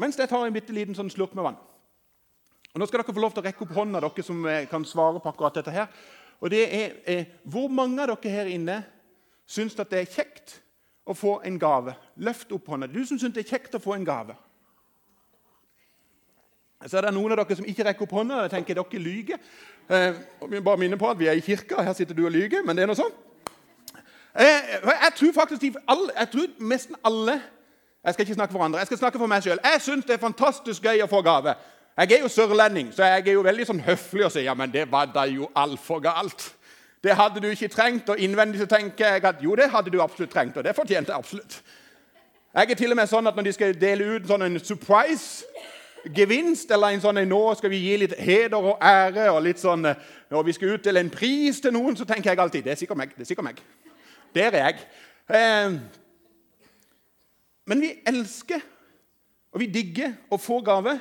Mens 0.00 0.18
jeg 0.18 0.28
tar 0.28 0.46
en 0.46 0.54
bitte 0.54 0.72
liten 0.72 0.96
sånn 0.96 1.10
slurk 1.12 1.34
med 1.36 1.44
vann. 1.46 1.60
Og 2.72 2.80
Nå 2.80 2.88
skal 2.88 3.02
dere 3.02 3.12
få 3.12 3.20
lov 3.20 3.34
til 3.34 3.42
å 3.42 3.46
rekke 3.46 3.66
opp 3.66 3.74
hånda, 3.76 4.00
dere 4.00 4.24
som 4.24 4.46
eh, 4.48 4.64
kan 4.70 4.84
svare 4.88 5.20
på 5.20 5.28
akkurat 5.28 5.58
dette. 5.60 5.70
her. 5.70 5.90
Og 6.40 6.50
det 6.50 6.62
er, 6.74 6.94
er 7.06 7.24
Hvor 7.44 7.68
mange 7.68 8.02
av 8.02 8.14
dere 8.14 8.32
her 8.32 8.48
inne 8.50 8.82
syns 9.46 9.76
at 9.78 9.90
det 9.90 10.00
er 10.00 10.14
kjekt 10.14 10.56
å 11.04 11.14
få 11.14 11.40
en 11.44 11.58
gave? 11.60 11.94
Løft 12.16 12.52
opp 12.52 12.72
hånda. 12.72 12.88
Du 12.88 13.04
som 13.04 13.20
syns 13.20 13.34
det 13.36 13.44
er 13.44 13.52
kjekt 13.56 13.76
å 13.76 13.82
få 13.82 13.94
en 13.98 14.08
gave. 14.08 14.36
Så 16.86 16.98
er 16.98 17.06
det 17.06 17.12
noen 17.14 17.34
av 17.34 17.42
dere 17.42 17.56
som 17.58 17.68
ikke 17.68 17.84
rekker 17.86 18.08
opp 18.08 18.16
hånda. 18.16 18.40
Jeg 18.46 18.54
tenker 18.56 18.80
dere 18.80 19.02
lyger. 19.04 19.42
Eh, 19.92 20.22
vi 20.48 20.64
bare 20.64 20.80
minner 20.80 20.98
på 20.98 21.10
at 21.10 21.20
vi 21.20 21.28
er 21.28 21.36
i 21.36 21.44
kirka. 21.44 21.82
Her 21.84 21.92
sitter 21.92 22.16
du 22.16 22.24
og 22.24 22.32
lyger, 22.32 22.64
men 22.64 22.76
det 22.76 22.86
er 22.86 22.90
noe 22.90 22.98
sånn. 22.98 23.12
Eh, 24.32 24.78
jeg 24.88 25.12
tror 25.18 25.32
faktisk 25.36 25.60
de, 25.60 25.74
alle, 25.92 26.08
jeg 26.16 26.30
tror 26.32 26.54
nesten 26.72 26.96
alle 27.04 27.36
jeg 28.04 28.14
skal 28.14 28.26
ikke 28.26 28.34
snakke 28.34 28.52
for 28.52 28.64
andre, 28.64 28.78
jeg 28.78 28.86
skal 28.86 28.98
snakke 28.98 29.18
for 29.18 29.30
meg 29.30 29.44
sjøl. 29.44 29.60
Jeg 29.62 29.82
syns 29.84 30.08
det 30.08 30.16
er 30.16 30.22
fantastisk 30.22 30.82
gøy 30.82 31.04
å 31.04 31.10
få 31.10 31.20
gave. 31.22 31.54
Jeg 31.96 32.16
er 32.16 32.24
jo 32.24 32.30
sørlending, 32.32 32.88
så 32.94 33.04
jeg 33.04 33.28
er 33.28 33.36
jo 33.36 33.44
veldig 33.44 33.66
sånn 33.68 33.84
høflig 33.84 34.24
og 34.26 34.32
sier 34.32 34.48
ja, 34.48 34.54
men 34.58 34.72
det 34.72 34.86
var 34.90 35.10
da 35.12 35.26
jo 35.28 35.50
altfor 35.54 36.00
galt. 36.02 36.48
Det 37.04 37.14
hadde 37.18 37.42
du 37.42 37.50
ikke 37.50 37.68
trengt. 37.68 38.08
Og 38.08 38.18
innvendig 38.18 38.62
så 38.62 38.66
tenker 38.70 39.16
jeg 39.16 39.24
at 39.28 39.42
jo, 39.44 39.54
det 39.58 39.70
hadde 39.70 39.90
du 39.90 40.00
absolutt 40.02 40.32
trengt, 40.32 40.56
og 40.56 40.64
det 40.64 40.74
fortjente 40.76 41.12
jeg 41.12 41.18
absolutt. 41.18 41.60
Jeg 42.54 42.70
er 42.70 42.76
til 42.76 42.92
og 42.92 42.98
med 42.98 43.08
sånn 43.08 43.28
at 43.30 43.36
når 43.36 43.48
de 43.48 43.54
skal 43.56 43.78
dele 43.80 44.08
ut 44.16 44.26
sånn 44.28 44.46
en 44.46 44.58
surprise 44.60 45.46
gevinst, 46.16 46.70
eller 46.74 46.92
en 46.92 47.02
sånn 47.02 47.20
nå 47.28 47.40
skal 47.58 47.70
vi 47.72 47.80
gi 47.84 47.96
litt 48.02 48.14
heder 48.18 48.58
og 48.72 48.82
ære, 48.82 49.30
og 49.30 49.42
litt 49.44 49.62
sånn, 49.62 49.86
når 50.32 50.46
vi 50.48 50.54
skal 50.56 50.74
utdele 50.76 51.00
en 51.00 51.12
pris 51.12 51.60
til 51.62 51.74
noen, 51.74 51.96
så 51.96 52.06
tenker 52.08 52.32
jeg 52.32 52.42
alltid 52.42 52.66
det 52.66 52.74
er 52.74 52.80
sikkert 52.82 52.98
meg. 52.98 53.14
Det 53.16 53.24
er 53.24 53.30
sikkert 53.30 53.48
meg. 53.48 53.62
Der 54.34 54.56
er 54.58 54.66
jeg. 54.66 54.86
Eh, 55.32 55.76
men 57.66 57.80
vi 57.80 57.92
elsker 58.06 58.62
og 59.52 59.60
vi 59.60 59.68
digger 59.68 60.14
å 60.32 60.38
få 60.40 60.60
gave. 60.64 60.96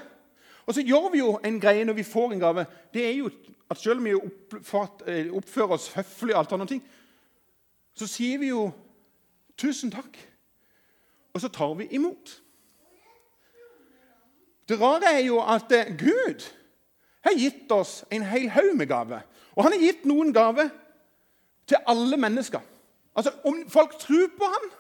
Og 0.68 0.76
så 0.76 0.84
gjør 0.84 1.10
vi 1.14 1.22
jo 1.22 1.34
en 1.44 1.60
greie 1.62 1.86
når 1.88 1.98
vi 2.02 2.08
får 2.08 2.34
en 2.34 2.44
gave. 2.44 2.66
Det 2.94 3.06
er 3.08 3.18
jo 3.20 3.32
at 3.72 3.80
Selv 3.80 4.02
om 4.02 4.06
vi 4.06 4.12
eh, 4.12 5.30
oppfører 5.32 5.78
oss 5.78 5.94
høflig, 5.96 6.34
og 6.36 6.40
alt 6.42 6.54
annet, 6.58 6.82
så 7.96 8.08
sier 8.08 8.38
vi 8.38 8.50
jo 8.50 8.72
'tusen 9.56 9.92
takk', 9.92 10.18
og 11.34 11.42
så 11.42 11.48
tar 11.48 11.74
vi 11.80 11.88
imot. 11.96 12.42
Det 14.68 14.82
rare 14.82 15.14
er 15.14 15.24
jo 15.24 15.40
at 15.40 15.72
eh, 15.72 15.96
Gud 15.96 16.44
har 17.24 17.38
gitt 17.38 17.72
oss 17.72 18.04
en 18.12 18.24
hel 18.24 18.50
haug 18.50 18.76
med 18.76 18.88
gaver. 18.88 19.22
Og 19.56 19.64
han 19.64 19.72
har 19.72 19.80
gitt 19.80 20.06
noen 20.06 20.34
gaver 20.34 20.70
til 21.68 21.78
alle 21.88 22.18
mennesker. 22.18 22.60
Altså 23.16 23.32
Om 23.44 23.70
folk 23.70 24.00
tror 24.00 24.28
på 24.38 24.46
ham 24.46 24.72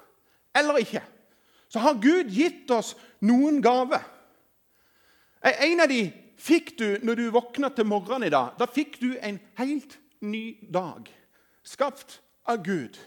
eller 0.55 0.77
ikke 0.83 1.03
så 1.71 1.79
har 1.79 2.01
Gud 2.03 2.31
gitt 2.35 2.71
oss 2.71 2.95
noen 3.23 3.61
gaver. 3.63 4.03
En 5.41 5.79
av 5.79 5.87
de 5.89 6.01
fikk 6.41 6.73
du 6.79 6.87
når 7.05 7.15
du 7.15 7.29
våkna 7.31 7.69
til 7.71 7.87
morgenen 7.87 8.27
i 8.27 8.33
dag. 8.33 8.57
Da 8.59 8.67
fikk 8.67 8.97
du 8.99 9.13
en 9.23 9.39
helt 9.59 9.95
ny 10.19 10.57
dag, 10.73 11.07
skapt 11.63 12.19
av 12.43 12.59
Gud. 12.65 12.99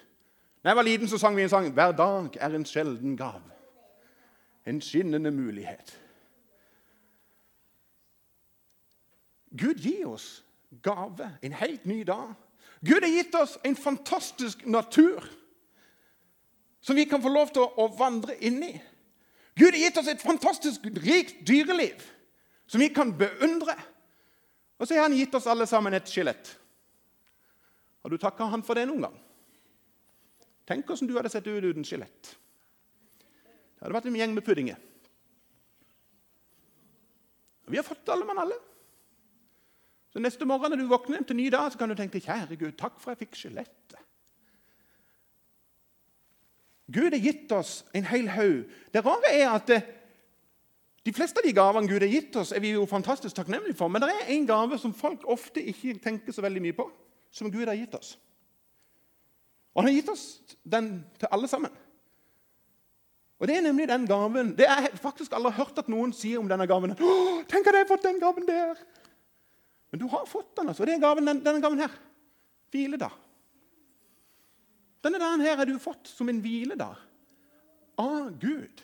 Da 0.65 0.73
jeg 0.73 0.81
var 0.81 0.89
liten, 0.89 1.11
så 1.11 1.21
sang 1.21 1.37
vi 1.37 1.45
en 1.45 1.53
sang 1.53 1.69
'Hver 1.69 1.93
dag 1.93 2.37
er 2.41 2.55
en 2.55 2.65
sjelden 2.65 3.19
gave'. 3.21 3.53
En 4.67 4.81
skinnende 4.81 5.31
mulighet. 5.31 6.01
Gud 9.59 9.75
gir 9.75 10.09
oss 10.09 10.45
gave, 10.83 11.39
en 11.43 11.53
helt 11.53 11.87
ny 11.87 12.03
dag. 12.03 12.35
Gud 12.81 13.03
har 13.03 13.13
gitt 13.13 13.35
oss 13.35 13.59
en 13.65 13.77
fantastisk 13.77 14.67
natur 14.67 15.29
som 16.85 16.97
vi 16.97 17.07
kan 17.09 17.23
få 17.23 17.33
lov 17.33 17.53
til 17.55 17.65
å 17.65 17.89
vandre 17.97 18.37
inn 18.45 18.61
i. 18.67 18.75
Gud 19.57 19.73
har 19.73 19.81
gitt 19.81 19.99
oss 20.03 20.11
et 20.13 20.23
fantastisk 20.23 20.85
rikt 21.01 21.41
dyreliv 21.49 22.03
som 22.69 22.83
vi 22.83 22.91
kan 22.93 23.15
beundre. 23.17 23.77
Og 24.77 24.89
så 24.89 24.99
har 24.99 25.07
han 25.07 25.17
gitt 25.17 25.35
oss 25.39 25.49
alle 25.49 25.67
sammen 25.71 25.97
et 25.97 26.11
skjelett. 26.11 26.51
Har 28.05 28.13
du 28.13 28.19
takka 28.21 28.51
han 28.53 28.65
for 28.67 28.77
det 28.77 28.85
noen 28.91 29.07
gang? 29.07 29.17
Tenk 30.69 30.85
hvordan 30.89 31.09
du 31.09 31.17
hadde 31.17 31.33
sett 31.33 31.49
ut 31.49 31.65
uten 31.65 31.87
skjelett. 31.89 32.35
Det 33.25 33.87
hadde 33.87 33.97
vært 33.97 34.11
en 34.11 34.21
gjeng 34.21 34.37
med 34.37 34.45
puddinger. 34.45 34.81
Vi 37.73 37.81
har 37.81 37.87
fått 37.87 38.13
alle 38.13 38.29
mann 38.29 38.45
alle. 38.45 38.61
Så 40.13 40.21
Neste 40.21 40.47
morgen 40.47 40.71
når 40.71 40.85
du 40.85 40.91
våkner 40.91 41.25
til 41.25 41.41
ny 41.41 41.49
dag, 41.51 41.73
så 41.73 41.81
kan 41.81 41.89
du 41.91 41.97
tenke 41.99 42.21
kjære 42.23 42.59
Gud, 42.61 42.77
takk 42.79 43.01
for 43.01 43.15
jeg 43.15 43.25
fikk 43.25 43.41
skjelettet. 43.41 44.04
Gud 46.95 47.11
har 47.11 47.21
gitt 47.21 47.53
oss 47.53 47.83
en 47.95 48.07
hel 48.07 48.29
haug. 48.31 48.65
Det 48.95 49.03
rare 49.05 49.33
er 49.35 49.49
at 49.51 49.71
eh, 49.75 49.87
de 51.05 51.13
fleste 51.13 51.41
av 51.41 51.45
de 51.45 51.53
gavene 51.53 51.91
Gud 51.91 52.01
har 52.01 52.09
gitt 52.09 52.37
oss, 52.41 52.53
er 52.55 52.63
vi 52.65 52.73
jo 52.73 52.87
fantastisk 52.89 53.37
takknemlige 53.37 53.77
for. 53.77 53.91
Men 53.93 54.05
det 54.05 54.13
er 54.13 54.31
en 54.37 54.47
gave 54.49 54.79
som 54.81 54.95
folk 54.97 55.27
ofte 55.29 55.61
ikke 55.61 55.99
tenker 56.05 56.33
så 56.33 56.45
veldig 56.45 56.63
mye 56.65 56.77
på, 56.77 56.87
som 57.35 57.51
Gud 57.53 57.67
har 57.69 57.77
gitt 57.77 57.97
oss. 57.99 58.15
Og 59.75 59.83
han 59.83 59.91
har 59.91 59.99
gitt 59.99 60.13
oss 60.13 60.25
den 60.63 61.03
til 61.19 61.29
alle 61.35 61.51
sammen. 61.51 61.75
Og 63.43 63.49
Det 63.49 63.57
er 63.59 63.67
nemlig 63.67 63.89
den 63.91 64.07
gaven. 64.07 64.55
Det 64.57 64.69
har 64.71 64.87
jeg 64.87 64.99
faktisk 65.03 65.35
aldri 65.37 65.51
hørt 65.59 65.79
at 65.79 65.89
noen 65.93 66.15
sier 66.17 66.39
om 66.39 66.49
denne 66.49 66.67
gaven. 66.71 66.95
'Tenk 66.95 67.67
at 67.67 67.75
jeg 67.75 67.83
har 67.83 67.91
fått 67.91 68.07
den 68.07 68.21
gaven 68.23 68.47
der!' 68.47 68.79
Men 69.91 70.01
du 70.01 70.07
har 70.09 70.25
fått 70.27 70.57
den. 70.57 70.69
altså. 70.69 70.83
Og 70.83 70.87
det 70.87 70.95
er 70.95 71.01
gaven, 71.01 71.27
denne 71.27 71.61
gaven 71.61 71.79
her. 71.79 71.93
Hviledag. 72.71 73.13
Denne 75.05 75.21
dagen 75.21 75.45
her 75.45 75.59
har 75.61 75.69
du 75.69 75.77
fått 75.83 76.09
som 76.09 76.31
en 76.33 76.41
hviledag 76.41 76.97
av 78.01 78.33
Gud. 78.41 78.83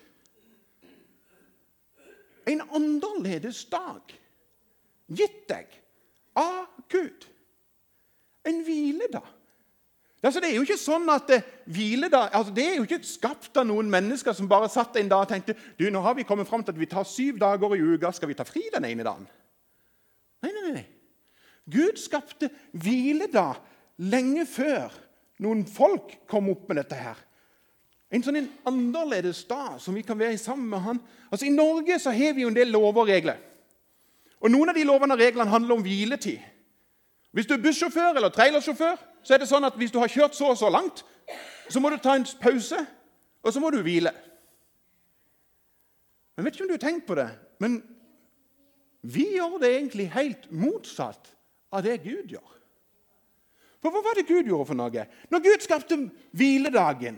En 2.50 2.60
annerledes 2.68 3.62
dag 3.72 4.12
gitt 5.08 5.42
deg 5.48 5.70
av 6.38 6.66
Gud. 6.92 7.24
En 8.44 8.60
hviledag. 8.66 9.26
Altså, 10.20 10.40
det 10.42 10.50
er 10.50 10.58
jo 10.58 10.64
ikke 10.66 10.76
sånn 10.76 11.08
at 11.08 11.30
eh, 11.32 11.44
hviledag, 11.72 12.34
altså, 12.36 12.52
det 12.52 12.64
er 12.66 12.74
jo 12.76 12.84
ikke 12.84 13.00
skapt 13.08 13.56
av 13.56 13.64
noen 13.70 13.88
mennesker 13.88 14.36
som 14.36 14.48
bare 14.50 14.68
satt 14.68 14.98
en 15.00 15.08
dag 15.08 15.24
og 15.24 15.30
tenkte 15.30 15.54
du, 15.78 15.86
nå 15.88 16.02
har 16.04 16.18
vi 16.18 16.26
kommet 16.28 16.48
fram 16.48 16.60
til 16.64 16.76
at 16.76 16.80
vi 16.80 16.88
tar 16.90 17.08
syv 17.08 17.38
dager 17.40 17.72
i 17.72 17.80
uka. 17.80 18.12
Skal 18.12 18.28
vi 18.28 18.36
ta 18.36 18.44
fri 18.44 18.66
den 18.74 18.84
ene 18.90 19.06
dagen? 19.06 19.24
Nei, 20.44 20.52
nei, 20.52 20.74
nei. 20.76 20.84
Gud 21.72 21.96
skapte 22.00 22.50
hviledag 22.76 23.62
lenge 24.12 24.44
før 24.48 24.92
noen 25.40 25.64
folk 25.68 26.18
kom 26.28 26.50
opp 26.52 26.68
med 26.68 26.80
dette 26.82 26.98
her. 26.98 27.18
En 28.10 28.24
sånn 28.26 28.40
en 28.40 28.48
annerledes 28.66 29.44
dag 29.48 29.78
som 29.80 29.94
vi 29.94 30.02
kan 30.02 30.18
være 30.18 30.38
sammen 30.40 30.66
med 30.72 30.82
han. 30.82 31.00
Altså 31.30 31.46
I 31.46 31.54
Norge 31.54 31.98
så 32.02 32.12
har 32.14 32.34
vi 32.34 32.42
jo 32.42 32.50
en 32.50 32.56
del 32.58 32.72
lover 32.74 33.04
og 33.04 33.12
regler. 33.12 33.38
Og 34.40 34.50
Noen 34.50 34.72
av 34.72 34.78
de 34.78 34.86
lovene 34.88 35.14
og 35.14 35.22
reglene 35.22 35.52
handler 35.52 35.76
om 35.76 35.84
hviletid. 35.84 36.40
Hvis 37.30 37.46
du 37.46 37.54
er 37.54 37.62
bussjåfør 37.62 38.18
eller 38.18 38.32
trailersjåfør, 38.34 38.98
så 39.22 39.34
er 39.34 39.42
det 39.42 39.48
sånn 39.50 39.68
at 39.68 39.76
hvis 39.78 39.92
du 39.94 40.00
har 40.02 40.10
kjørt 40.10 40.34
så 40.34 40.50
og 40.50 40.58
så 40.58 40.70
langt, 40.72 41.04
så 41.70 41.78
må 41.78 41.92
du 41.92 42.00
ta 42.02 42.16
en 42.18 42.26
pause, 42.40 42.78
og 43.44 43.54
så 43.54 43.62
må 43.62 43.70
du 43.70 43.78
hvile. 43.84 44.10
Jeg 46.34 46.44
vet 46.44 46.56
ikke 46.56 46.64
om 46.66 46.72
du 46.72 46.74
har 46.74 46.82
tenkt 46.82 47.06
på 47.06 47.14
det, 47.14 47.28
men 47.62 47.78
vi 49.06 49.28
gjør 49.36 49.60
det 49.62 49.70
egentlig 49.76 50.08
helt 50.16 50.48
motsatt 50.50 51.30
av 51.70 51.84
det 51.86 52.00
Gud 52.02 52.32
gjør. 52.34 52.56
For 53.80 53.92
hva 53.92 54.02
var 54.04 54.18
det 54.18 54.28
Gud 54.28 54.48
gjorde 54.48 54.68
for 54.68 54.78
noe? 54.78 55.06
Når 55.32 55.44
Gud 55.44 55.64
skapte 55.64 55.96
hviledagen, 56.36 57.16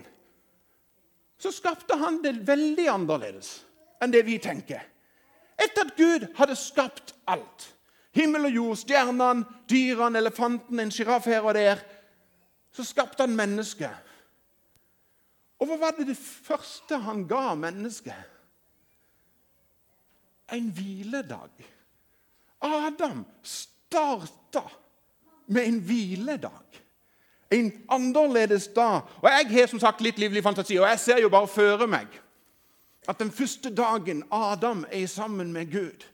så 1.37 1.51
skapte 1.51 1.97
han 1.99 2.21
det 2.23 2.37
veldig 2.47 2.87
annerledes 2.93 3.57
enn 4.03 4.13
det 4.13 4.23
vi 4.27 4.37
tenker. 4.39 4.83
Etter 5.59 5.87
at 5.87 5.97
Gud 5.97 6.25
hadde 6.37 6.55
skapt 6.57 7.13
alt, 7.29 7.67
himmel 8.15 8.47
og 8.47 8.55
jord, 8.57 8.79
stjernene, 8.79 9.43
dyrene, 9.69 10.21
elefanten, 10.21 10.79
en 10.79 10.93
sjiraff 10.93 11.27
her 11.29 11.43
og 11.43 11.55
der, 11.57 11.83
så 12.73 12.85
skapte 12.87 13.25
han 13.25 13.35
mennesket. 13.37 14.11
Og 15.61 15.69
hva 15.69 15.77
var 15.79 15.97
det 15.97 16.09
det 16.09 16.19
første 16.19 16.97
han 17.05 17.25
ga 17.29 17.53
mennesket? 17.59 18.31
En 20.53 20.71
hviledag. 20.75 21.63
Adam 22.63 23.23
starta 23.43 24.63
med 25.47 25.67
en 25.67 25.79
hviledag. 25.79 26.81
En 27.53 27.71
annerledes 27.89 28.67
dag. 28.67 29.01
Og 29.21 29.29
Jeg 29.29 29.49
har 29.51 29.67
som 29.67 29.79
sagt 29.79 30.01
litt 30.01 30.17
livlig 30.17 30.43
fantasi, 30.43 30.77
og 30.79 30.87
jeg 30.89 30.99
ser 30.99 31.21
jo 31.21 31.29
bare 31.29 31.47
føre 31.47 31.87
meg 31.87 32.19
at 33.07 33.19
den 33.19 33.31
første 33.31 33.69
dagen 33.75 34.23
Adam 34.31 34.85
er 34.91 35.07
sammen 35.07 35.53
med 35.53 35.71
Gud, 35.71 36.05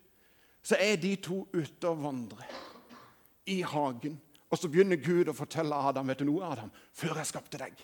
så 0.63 0.75
er 0.79 0.95
de 0.95 1.15
to 1.15 1.47
ute 1.53 1.87
og 1.87 2.03
vandrer 2.03 2.49
i 3.45 3.61
hagen. 3.61 4.19
Og 4.49 4.57
så 4.57 4.69
begynner 4.69 4.97
Gud 4.97 5.29
å 5.29 5.37
fortelle 5.37 5.75
Adam 5.75 6.09
vet 6.09 6.21
du 6.21 6.25
noe, 6.25 6.45
Adam, 6.45 6.71
før 6.93 7.19
jeg 7.21 7.29
skapte 7.29 7.61
deg. 7.61 7.75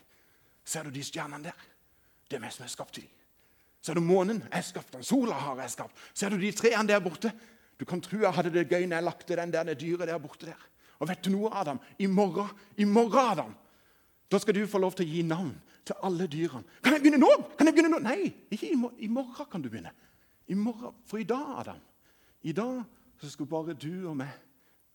Ser 0.66 0.88
du 0.88 0.94
de 0.94 1.04
stjernene 1.06 1.52
der? 1.52 1.68
Det 2.26 2.38
er 2.38 2.42
meg 2.42 2.54
som 2.54 2.66
har 2.66 2.74
skapt 2.74 2.98
dem. 2.98 3.10
Ser 3.86 3.98
du 3.98 4.02
månen? 4.02 4.42
Jeg 4.50 4.66
skapte 4.66 4.98
den. 4.98 5.06
Sola 5.06 5.38
har 5.38 5.60
jeg 5.62 5.76
skapt. 5.76 6.00
Ser 6.18 6.34
du 6.34 6.42
de 6.42 6.50
trærne 6.58 6.90
der 6.90 7.04
borte? 7.06 7.30
Du 7.78 7.86
kan 7.86 8.02
tro 8.02 8.18
jeg 8.18 8.34
hadde 8.34 8.54
det 8.54 8.66
gøy 8.72 8.88
når 8.88 8.98
jeg 8.98 9.06
lagte 9.06 9.38
den 9.38 9.54
der, 9.54 9.68
det 9.70 9.78
dyret 9.82 10.10
der 10.10 10.22
borte 10.22 10.50
der. 10.50 10.64
Og 11.00 11.10
vet 11.10 11.24
du 11.26 11.32
noe, 11.34 11.52
Adam? 11.54 11.80
I 12.00 12.08
morgen, 12.08 12.52
i 12.78 12.88
morgen, 12.88 13.32
Adam, 13.32 13.56
da 14.32 14.40
skal 14.42 14.58
du 14.58 14.66
få 14.70 14.82
lov 14.82 14.96
til 14.96 15.06
å 15.06 15.12
gi 15.12 15.24
navn 15.28 15.54
til 15.86 16.00
alle 16.08 16.28
dyrene. 16.32 16.80
Kan 16.84 16.96
jeg 16.96 17.04
begynne 17.04 17.22
nå? 17.22 17.32
Kan 17.58 17.70
jeg 17.70 17.78
begynne 17.78 17.94
nå? 17.94 18.02
Nei, 18.06 18.32
ikke 18.50 18.72
i, 18.72 18.78
morgen, 18.80 19.00
i 19.00 19.10
morgen 19.12 19.50
kan 19.52 19.64
du 19.64 19.70
begynne. 19.70 19.94
I 20.48 20.58
morgen, 20.58 20.96
For 21.06 21.22
i 21.22 21.28
dag, 21.28 21.60
Adam, 21.62 21.82
i 22.46 22.54
dag 22.56 22.84
så 23.22 23.32
skal 23.32 23.50
bare 23.50 23.76
du 23.78 24.08
og 24.10 24.18
meg 24.20 24.34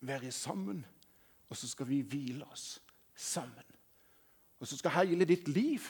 være 0.07 0.33
sammen. 0.35 0.83
Og 1.51 1.59
så 1.59 1.69
skal 1.71 1.89
vi 1.89 2.01
hvile 2.07 2.47
oss 2.51 2.79
sammen. 3.15 3.67
Og 4.61 4.69
så 4.69 4.77
skal 4.79 4.95
hele 5.01 5.27
ditt 5.29 5.49
liv 5.51 5.85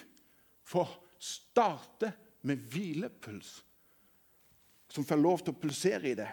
få 0.64 0.86
starte 1.20 2.12
med 2.48 2.62
hvilepuls, 2.72 3.58
som 4.90 5.04
får 5.06 5.20
lov 5.20 5.42
til 5.42 5.52
å 5.52 5.60
pulsere 5.60 6.10
i 6.10 6.16
det. 6.18 6.28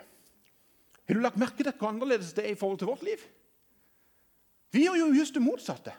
Har 1.07 1.17
du 1.17 1.23
lagt 1.23 1.39
merke 1.39 1.63
til 1.63 1.75
hvor 1.75 1.91
annerledes 1.91 2.33
det 2.35 2.45
er 2.45 2.55
i 2.55 2.59
forhold 2.59 2.79
til 2.81 2.91
vårt 2.91 3.03
liv? 3.05 3.25
Vi 4.73 4.83
gjør 4.85 4.99
jo 4.99 5.13
just 5.15 5.35
det 5.37 5.43
motsatte. 5.43 5.93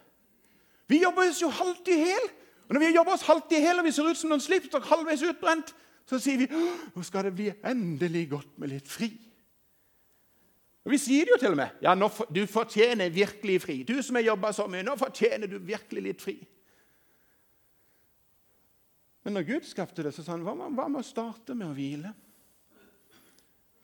Vi 0.89 1.03
jobber 1.03 1.29
oss 1.29 1.43
jo 1.43 1.51
halvt 1.53 1.89
i 1.93 2.01
hæl. 2.01 2.29
Og 2.69 2.75
når 2.77 2.85
vi 2.85 2.95
jobber 2.95 3.17
oss 3.17 3.27
halvt 3.29 3.55
i 3.57 3.63
hæl 3.65 3.81
og 3.81 3.87
vi 3.87 3.93
ser 3.97 4.09
ut 4.09 4.19
som 4.21 4.33
noen 4.33 4.45
slips 4.45 4.75
og 4.77 4.85
halvveis 4.91 5.25
utbrent, 5.25 5.73
så 6.09 6.21
sier 6.21 6.41
vi 6.41 6.49
nå 6.49 7.05
skal 7.05 7.29
det 7.29 7.35
bli 7.37 7.49
endelig 7.69 8.27
godt 8.33 8.55
med 8.61 8.73
litt 8.73 8.89
fri. 8.89 9.11
Og 10.89 10.93
Vi 10.95 10.99
sier 11.01 11.27
det 11.27 11.35
jo 11.35 11.41
til 11.43 11.53
og 11.53 11.59
med. 11.61 11.81
Ja, 11.85 11.93
nå, 11.93 12.09
du 12.33 12.47
fortjener 12.49 13.11
virkelig 13.13 13.59
fri. 13.61 13.83
Du 13.85 13.99
som 14.03 14.17
har 14.17 14.25
jobba 14.25 14.55
så 14.57 14.65
mye, 14.73 14.85
nå 14.87 14.95
fortjener 14.97 15.51
du 15.51 15.59
virkelig 15.61 16.05
litt 16.07 16.23
fri. 16.25 16.39
Men 19.25 19.37
når 19.37 19.45
Gud 19.51 19.67
skapte 19.69 20.07
det, 20.07 20.15
så 20.17 20.25
sa 20.25 20.33
han 20.33 20.47
hva 20.47 20.55
med, 20.57 20.73
hva 20.73 20.87
med 20.89 21.03
å 21.03 21.05
starte 21.05 21.53
med 21.53 21.69
å 21.69 21.75
hvile? 21.77 22.15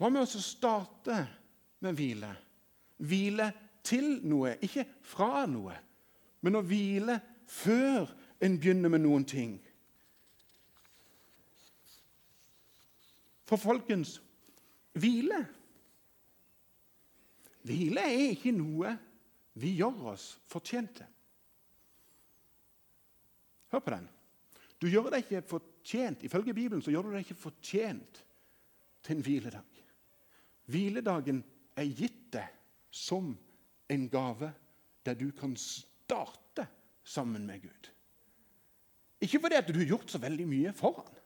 Hva 0.00 0.09
med 0.09 0.25
å 0.25 0.41
starte 0.41 1.19
med 1.85 1.91
å 1.93 1.99
hvile? 1.99 2.31
Hvile 3.05 3.50
til 3.85 4.19
noe, 4.26 4.57
ikke 4.64 4.87
fra 5.05 5.45
noe. 5.50 5.76
Men 6.45 6.59
å 6.59 6.64
hvile 6.64 7.19
før 7.50 8.09
en 8.45 8.59
begynner 8.61 8.93
med 8.93 9.05
noen 9.05 9.26
ting. 9.29 9.59
For 13.45 13.61
folkens 13.61 14.19
hvile 14.97 15.45
Hvile 17.64 18.03
er 18.05 18.35
ikke 18.35 18.50
noe 18.53 18.91
vi 19.57 19.71
gjør 19.79 20.11
oss 20.12 20.25
fortjent 20.50 20.99
til. 20.99 21.07
Hør 23.73 23.81
på 23.81 23.95
den. 23.95 24.05
Du 24.76 24.85
gjør 24.91 25.09
deg 25.14 25.25
ikke 25.25 25.47
fortjent, 25.49 26.26
Ifølge 26.29 26.53
Bibelen 26.53 26.83
så 26.85 26.93
gjør 26.93 27.09
du 27.09 27.14
deg 27.14 27.25
ikke 27.25 27.41
fortjent 27.41 28.21
til 29.05 29.17
en 29.17 29.25
hviledag. 29.25 29.81
Hviledagen 30.69 31.41
er 31.81 31.88
gitt 31.88 32.21
deg 32.37 32.53
som 32.93 33.33
en 33.88 34.09
gave 34.09 34.53
der 35.07 35.14
du 35.14 35.31
kan 35.31 35.57
starte 35.57 36.67
sammen 37.05 37.47
med 37.47 37.62
Gud. 37.62 37.91
Ikke 39.21 39.41
fordi 39.41 39.55
at 39.55 39.69
du 39.69 39.79
har 39.79 39.85
gjort 39.88 40.11
så 40.11 40.19
veldig 40.19 40.47
mye 40.49 40.73
for 40.76 41.00
han. 41.00 41.21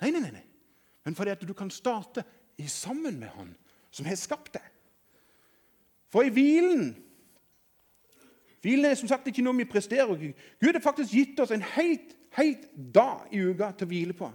Nei, 0.00 0.10
nei, 0.20 0.30
nei. 0.30 0.46
Men 1.04 1.16
fordi 1.16 1.30
at 1.30 1.48
du 1.48 1.52
kan 1.56 1.70
starte 1.70 2.24
sammen 2.68 3.18
med 3.18 3.28
Han 3.28 3.54
som 3.90 4.06
har 4.06 4.18
skapt 4.20 4.54
deg. 4.54 4.66
For 6.12 6.26
i 6.26 6.32
hvilen 6.34 6.90
Hvilen 8.60 8.84
er 8.84 8.94
som 8.98 9.08
sagt 9.08 9.24
ikke 9.30 9.40
noe 9.40 9.56
vi 9.56 9.64
presterer. 9.64 10.10
Gud 10.60 10.74
har 10.76 10.82
faktisk 10.84 11.14
gitt 11.16 11.38
oss 11.40 11.52
en 11.54 11.64
helt, 11.64 12.10
helt 12.36 12.66
dag 12.76 13.30
i 13.32 13.40
uka 13.40 13.70
til 13.72 13.86
å 13.86 13.88
hvile 13.88 14.16
på. 14.18 14.28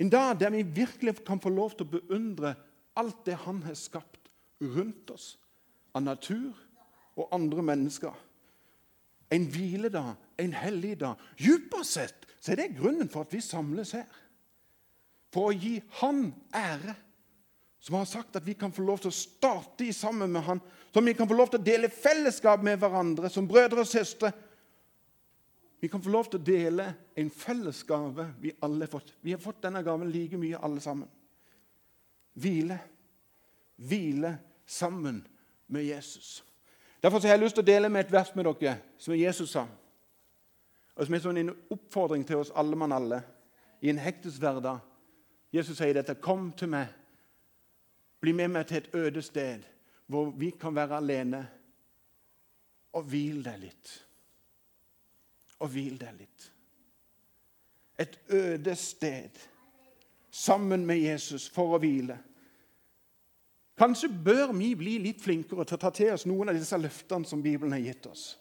En 0.00 0.08
dag 0.08 0.38
der 0.40 0.54
vi 0.54 0.62
virkelig 0.62 1.18
kan 1.26 1.42
få 1.44 1.52
lov 1.52 1.74
til 1.76 1.84
å 1.84 1.92
beundre 1.98 2.54
alt 2.98 3.24
det 3.24 3.36
han 3.44 3.62
har 3.62 3.76
skapt 3.78 4.30
rundt 4.58 5.10
oss 5.14 5.36
av 5.94 6.02
natur 6.02 6.56
og 7.18 7.28
andre 7.34 7.62
mennesker. 7.62 8.14
En 9.34 9.44
hviledag, 9.52 10.14
en 10.40 10.54
hellig 10.56 10.96
dag. 11.00 11.20
Dypest 11.38 11.98
sett 11.98 12.26
så 12.38 12.54
er 12.54 12.62
det 12.62 12.78
grunnen 12.78 13.10
for 13.12 13.26
at 13.26 13.34
vi 13.34 13.42
samles 13.44 13.92
her. 13.98 14.08
For 15.34 15.50
å 15.50 15.56
gi 15.56 15.76
Han 16.00 16.30
ære, 16.56 16.94
som 17.84 17.98
har 17.98 18.06
sagt 18.08 18.38
at 18.38 18.46
vi 18.46 18.56
kan 18.58 18.72
få 18.72 18.82
lov 18.86 19.02
til 19.02 19.12
å 19.12 19.18
starte 19.18 19.90
sammen 19.92 20.32
med 20.32 20.46
Han. 20.46 20.62
Som 20.94 21.04
vi 21.04 21.14
kan 21.14 21.28
få 21.28 21.36
lov 21.36 21.52
til 21.52 21.60
å 21.60 21.66
dele 21.66 21.92
fellesskap 21.92 22.64
med 22.64 22.80
hverandre 22.80 23.28
som 23.30 23.46
brødre 23.48 23.84
og 23.84 23.90
søstre. 23.90 24.32
Vi 25.78 25.90
kan 25.92 26.02
få 26.02 26.10
lov 26.10 26.30
til 26.30 26.40
å 26.40 26.46
dele 26.46 26.88
en 27.14 27.28
fellesgave 27.30 28.32
vi 28.40 28.54
alle 28.64 28.86
har 28.86 28.94
fått. 28.96 29.12
Vi 29.22 29.36
har 29.36 29.42
fått 29.42 29.60
denne 29.62 29.84
gaven 29.86 30.10
like 30.10 30.40
mye, 30.40 30.58
alle 30.58 30.80
sammen 30.82 31.06
hvile. 32.40 32.78
Hvile 33.76 34.38
sammen 34.66 35.26
med 35.66 35.84
Jesus. 35.84 36.44
Derfor 37.02 37.20
har 37.20 37.28
jeg 37.28 37.42
lyst 37.44 37.54
til 37.58 37.62
å 37.62 37.70
dele 37.70 37.88
med 37.88 38.06
et 38.06 38.12
vers 38.12 38.34
med 38.34 38.48
dere 38.48 38.78
som 38.98 39.14
Jesus 39.14 39.52
sa. 39.54 39.66
Og 40.96 41.06
som 41.06 41.14
er 41.14 41.22
sånn 41.22 41.42
en 41.44 41.54
oppfordring 41.70 42.24
til 42.26 42.42
oss 42.42 42.50
alle 42.58 42.76
mann 42.76 42.92
alle 42.92 43.20
i 43.80 43.90
en 43.90 44.00
hektisk 44.02 44.42
hverdag. 44.42 44.80
Jesus 45.54 45.78
sier 45.78 45.94
dette. 45.94 46.18
Kom 46.18 46.50
til 46.58 46.72
meg. 46.72 46.90
Bli 48.20 48.34
med 48.34 48.50
meg 48.50 48.66
til 48.66 48.82
et 48.82 48.94
øde 48.98 49.22
sted 49.22 49.66
hvor 50.08 50.32
vi 50.40 50.50
kan 50.56 50.74
være 50.74 50.96
alene, 50.96 51.42
og 52.96 53.04
hvile 53.04 53.44
deg 53.44 53.58
litt. 53.60 53.90
og 55.58 55.68
hvil 55.74 55.98
deg 56.00 56.14
litt. 56.18 56.48
Et 57.98 58.18
øde 58.30 58.74
sted 58.78 59.40
sammen 60.30 60.86
med 60.86 61.00
Jesus 61.02 61.48
for 61.52 61.76
å 61.76 61.80
hvile. 61.82 62.18
Kanskje 63.78 64.10
bør 64.10 64.52
vi 64.58 64.72
bli 64.74 64.96
litt 64.98 65.22
flinkere 65.22 65.64
til 65.64 65.78
å 65.78 65.80
ta 65.80 65.90
til 65.94 66.10
oss 66.16 66.26
noen 66.26 66.50
av 66.50 66.58
disse 66.58 66.78
løftene 66.78 67.28
som 67.28 67.42
Bibelen 67.42 67.76
har 67.76 67.84
gitt 67.84 68.08
oss. 68.10 68.32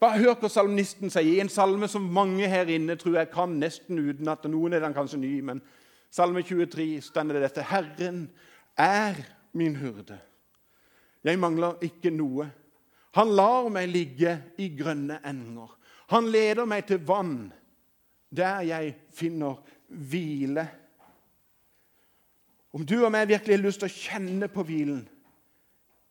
Bare 0.00 0.20
hør 0.20 0.36
hva 0.40 0.48
salmisten 0.50 1.12
sier 1.12 1.36
i 1.36 1.40
en 1.42 1.52
salme 1.52 1.88
som 1.88 2.06
mange 2.12 2.48
her 2.50 2.68
inne 2.72 2.96
tror 3.00 3.18
jeg 3.20 3.30
kan 3.32 3.52
nesten 3.60 4.00
uten 4.00 4.28
at 4.32 4.44
Noen 4.50 4.76
er 4.76 4.82
den 4.84 4.96
kanskje 4.96 5.20
ny, 5.20 5.32
men 5.44 5.62
salme 6.12 6.42
23 6.44 6.88
stender 7.04 7.38
det 7.38 7.46
dette. 7.46 7.66
Herren 7.68 8.26
er 8.80 9.20
min 9.52 9.76
hurde. 9.80 10.18
Jeg 11.24 11.40
mangler 11.40 11.78
ikke 11.84 12.12
noe. 12.12 12.48
Han 13.14 13.32
lar 13.36 13.70
meg 13.72 13.92
ligge 13.92 14.34
i 14.60 14.70
grønne 14.76 15.20
enger. 15.24 15.70
Han 16.12 16.28
leder 16.32 16.66
meg 16.68 16.88
til 16.88 17.00
vann, 17.06 17.52
der 18.34 18.64
jeg 18.66 18.96
finner 19.14 19.60
hvile. 19.94 20.68
Om 22.74 22.86
du 22.86 22.96
og 23.04 23.12
meg 23.14 23.28
virkelig 23.28 23.56
har 23.56 23.62
lyst 23.62 23.82
til 23.82 23.90
å 23.90 23.94
kjenne 23.94 24.48
på 24.50 24.64
hvilen, 24.66 25.04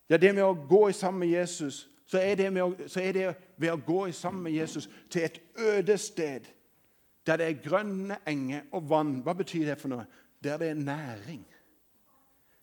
ja, 0.08 0.16
det 0.20 0.34
med 0.34 0.44
å 0.44 0.56
gå 0.68 0.86
sammen 0.92 1.24
med 1.24 1.32
Jesus, 1.32 1.84
så 2.06 2.20
er 2.20 2.36
det, 2.36 2.50
å, 2.60 2.72
så 2.88 3.00
er 3.00 3.16
det 3.16 3.28
ved 3.60 3.72
å 3.72 3.80
gå 3.80 4.06
sammen 4.12 4.44
med 4.44 4.52
Jesus 4.52 4.88
til 5.12 5.24
et 5.24 5.40
øde 5.56 5.96
sted 5.98 6.50
der 7.24 7.40
det 7.40 7.46
er 7.46 7.62
grønne 7.64 8.18
enger 8.28 8.66
og 8.76 8.88
vann. 8.90 9.14
Hva 9.24 9.32
betyr 9.32 9.70
det 9.70 9.78
for 9.80 9.88
noe? 9.88 10.04
Der 10.44 10.58
det 10.60 10.68
er 10.68 10.80
næring. 10.80 11.40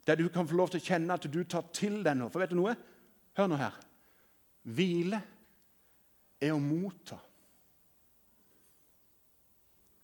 Der 0.05 0.15
du 0.15 0.27
kan 0.29 0.47
få 0.47 0.55
lov 0.55 0.69
til 0.69 0.81
å 0.81 0.85
kjenne 0.85 1.17
at 1.17 1.25
du 1.33 1.39
tar 1.49 1.65
til 1.73 2.03
deg 2.05 2.17
noe. 2.17 2.29
For 2.29 2.43
vet 2.43 2.53
du 2.53 2.59
noe? 2.59 2.75
Hør 3.37 3.49
nå 3.49 3.57
her. 3.57 3.79
Hvile 4.61 5.21
er 6.41 6.53
å 6.53 6.61
motta. 6.61 7.17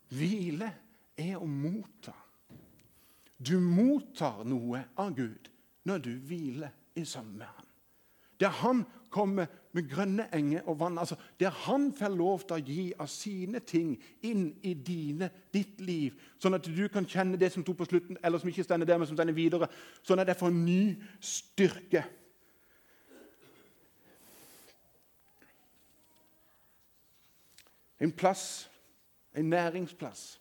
Hvile 0.10 0.72
er 1.18 1.38
å 1.42 1.48
motta. 1.50 2.14
Du 3.38 3.60
mottar 3.62 4.44
noe 4.46 4.84
av 4.98 5.14
Gud 5.18 5.50
når 5.88 6.04
du 6.06 6.12
hviler 6.30 6.74
i 6.98 7.06
sammen 7.06 7.38
med 7.38 7.48
ham. 7.48 7.66
Der 8.40 8.54
han 8.62 8.84
kommer 9.10 9.48
med 9.74 9.90
grønne 9.90 10.28
enger 10.34 10.68
og 10.70 10.80
vann. 10.80 10.98
altså 10.98 11.16
Der 11.40 11.50
han 11.50 11.94
får 11.94 12.10
lov 12.10 12.40
til 12.40 12.56
å 12.56 12.66
gi 12.66 12.94
av 13.00 13.08
sine 13.08 13.60
ting 13.60 13.96
inn 14.22 14.52
i 14.64 14.74
dine, 14.74 15.30
ditt 15.54 15.82
liv. 15.82 16.14
Sånn 16.42 16.58
at 16.58 16.66
du 16.66 16.88
kan 16.88 17.06
kjenne 17.06 17.38
det 17.38 17.52
som 17.54 17.64
sto 17.66 17.74
på 17.74 17.86
slutten, 17.86 18.18
eller 18.24 18.38
som 18.38 18.50
ikke 18.50 18.66
stender 18.66 18.86
der, 18.86 18.98
men 18.98 19.08
som 19.08 19.18
stender 19.18 19.34
videre. 19.34 19.70
Sånn 20.06 20.22
at 20.22 20.30
det 20.30 20.38
får 20.38 20.54
ny 20.54 20.98
styrke. 21.22 22.04
En 28.00 28.12
plass, 28.14 28.68
en 29.34 29.50
næringsplass 29.50 30.36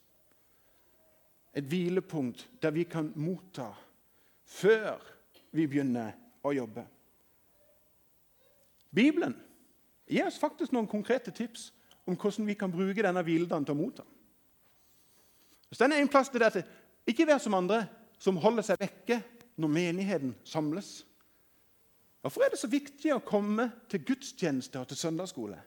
et 1.57 1.65
hvilepunkt 1.65 2.45
der 2.61 2.71
vi 2.75 2.85
kan 2.85 3.09
motta 3.15 3.71
før 4.45 5.01
vi 5.51 5.65
begynner 5.65 6.13
å 6.45 6.53
jobbe. 6.53 6.83
Bibelen 8.93 9.33
gir 10.07 10.29
oss 10.29 10.39
faktisk 10.39 10.71
noen 10.75 10.89
konkrete 10.89 11.33
tips 11.35 11.71
om 12.07 12.15
hvordan 12.15 12.47
vi 12.47 12.55
kan 12.55 12.71
bruke 12.71 13.03
denne 13.03 13.23
hviledagen 13.25 13.65
til 13.65 13.75
å 13.75 13.79
motta. 13.81 14.05
Så 15.71 15.83
den 15.83 15.97
er 15.97 16.03
en 16.03 16.11
plass 16.11 16.29
til 16.31 16.43
dette. 16.43 16.63
Ikke 17.07 17.25
vær 17.27 17.41
som 17.43 17.57
andre 17.57 17.83
som 18.21 18.39
holder 18.39 18.65
seg 18.65 18.79
vekke 18.81 19.19
når 19.59 19.73
menigheten 19.73 20.35
samles. 20.47 21.01
Hvorfor 22.21 22.45
er 22.45 22.53
det 22.53 22.61
så 22.61 22.69
viktig 22.71 23.11
å 23.15 23.23
komme 23.23 23.69
til 23.91 24.05
gudstjeneste 24.07 24.79
og 24.79 24.87
til 24.89 24.99
søndagsskole? 24.99 25.57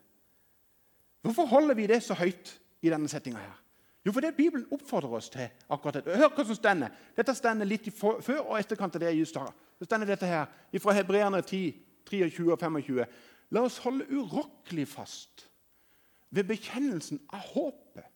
Hvorfor 1.24 1.50
holder 1.50 1.76
vi 1.76 1.88
det 1.90 2.00
så 2.04 2.16
høyt 2.16 2.54
i 2.80 2.92
denne 2.92 3.10
settinga 3.10 3.42
her? 3.42 3.58
Jo, 4.06 4.12
for 4.12 4.24
det 4.24 4.36
Bibelen 4.36 4.66
oppfordrer 4.72 5.12
oss 5.18 5.28
til. 5.30 5.48
akkurat 5.68 5.94
dette. 5.94 6.16
Hør 6.16 6.32
hva 6.32 6.44
som 6.44 6.56
stender. 6.56 6.94
Dette 7.16 7.34
stender 7.36 7.68
litt 7.68 7.90
for, 7.92 8.22
før 8.24 8.40
og 8.46 8.58
etterkant 8.58 8.96
av 8.96 9.02
det 9.02 9.10
jeg 9.12 9.18
just 9.18 9.36
har. 9.36 9.52
Det 9.78 9.88
stender 9.88 10.08
dette 10.08 10.26
her 10.26 10.46
fra 10.80 10.94
Hebreerne 10.96 11.42
10, 11.42 11.74
23 12.08 12.52
og 12.52 12.58
25. 12.60 13.04
La 13.50 13.64
oss 13.66 13.78
holde 13.84 14.06
urokkelig 14.08 14.86
fast 14.88 15.46
ved 16.30 16.48
bekjennelsen 16.48 17.20
av 17.34 17.44
håpet. 17.52 18.06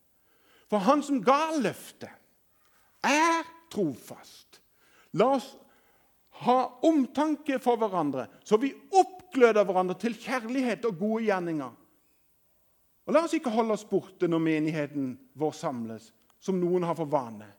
For 0.70 0.78
han 0.78 1.02
som 1.04 1.20
ga 1.22 1.52
løftet, 1.60 2.10
er 3.04 3.44
trofast. 3.72 4.60
La 5.12 5.34
oss 5.36 5.50
ha 6.44 6.56
omtanke 6.86 7.60
for 7.62 7.78
hverandre, 7.78 8.26
så 8.44 8.56
vi 8.58 8.72
oppgløder 8.96 9.66
hverandre 9.66 9.98
til 10.00 10.16
kjærlighet 10.18 10.86
og 10.88 10.98
gode 10.98 11.26
gjerninger. 11.28 11.74
Og 13.04 13.12
La 13.12 13.24
oss 13.26 13.34
ikke 13.36 13.52
holde 13.52 13.76
oss 13.76 13.84
borte 13.88 14.28
når 14.30 14.40
menigheten 14.40 15.10
vår 15.36 15.52
samles, 15.56 16.08
som 16.40 16.56
noen 16.60 16.86
har 16.88 16.96
for 16.96 17.10
vane. 17.10 17.50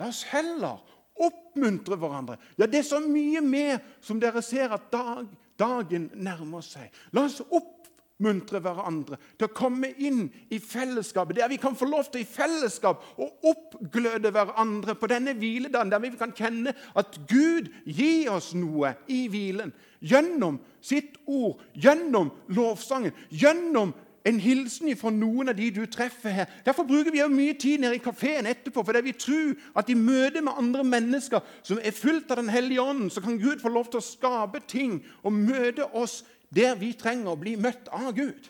La 0.00 0.08
oss 0.10 0.24
heller 0.32 0.80
oppmuntre 1.20 1.98
hverandre. 2.00 2.38
Ja, 2.56 2.66
Det 2.66 2.78
er 2.78 2.88
så 2.88 3.00
mye 3.04 3.40
mer 3.40 3.78
som 4.00 4.20
dere 4.20 4.42
ser 4.42 4.72
at 4.72 4.90
dag, 4.92 5.26
dagen 5.58 6.10
nærmer 6.14 6.64
seg. 6.64 6.88
La 7.12 7.26
oss 7.28 7.40
oppmuntre 7.44 8.60
hverandre 8.64 9.18
til 9.36 9.46
å 9.46 9.54
komme 9.54 9.92
inn 9.98 10.26
i 10.50 10.58
fellesskapet, 10.58 11.36
der 11.36 11.52
vi 11.52 11.60
kan 11.60 11.76
få 11.76 11.88
lov 11.88 12.10
til 12.10 12.24
i 12.24 12.28
fellesskap 12.28 13.04
å 13.20 13.28
oppgløde 13.52 14.32
hverandre 14.32 14.96
på 14.96 15.10
denne 15.12 15.36
hviledagen, 15.36 15.92
der 15.92 16.02
vi 16.02 16.14
kan 16.16 16.34
kjenne 16.36 16.74
at 16.94 17.20
Gud 17.28 17.70
gir 17.84 18.32
oss 18.32 18.52
noe 18.56 18.96
i 19.08 19.26
hvilen. 19.28 19.72
Gjennom 20.00 20.58
sitt 20.80 21.18
ord, 21.28 21.60
gjennom 21.76 22.32
lovsangen, 22.48 23.12
gjennom 23.28 23.92
en 24.30 24.40
hilsen 24.40 24.90
fra 24.98 25.10
noen 25.12 25.50
av 25.50 25.56
de 25.58 25.68
du 25.74 25.82
treffer 25.90 26.32
her. 26.34 26.50
Derfor 26.64 26.86
bruker 26.88 27.12
vi 27.12 27.20
jo 27.20 27.28
mye 27.32 27.56
tid 27.58 27.82
nede 27.82 27.98
i 27.98 28.02
kafeen 28.02 28.48
etterpå, 28.48 28.84
fordi 28.86 29.02
vi 29.04 29.14
tror 29.18 29.52
at 29.78 29.90
i 29.90 29.96
møte 29.98 30.42
med 30.44 30.58
andre 30.58 30.84
mennesker 30.86 31.44
som 31.62 31.80
er 31.82 31.96
fullt 31.96 32.30
av 32.30 32.40
Den 32.40 32.52
hellige 32.52 32.82
ånden, 32.82 33.10
så 33.10 33.20
kan 33.20 33.38
Gud 33.38 33.60
få 33.60 33.72
lov 33.72 33.90
til 33.90 34.00
å 34.00 34.06
skape 34.06 34.62
ting 34.68 35.00
og 35.22 35.36
møte 35.36 35.86
oss 35.92 36.22
der 36.50 36.74
vi 36.78 36.92
trenger 36.98 37.34
å 37.34 37.40
bli 37.40 37.56
møtt 37.60 37.90
av 37.92 38.12
Gud. 38.16 38.48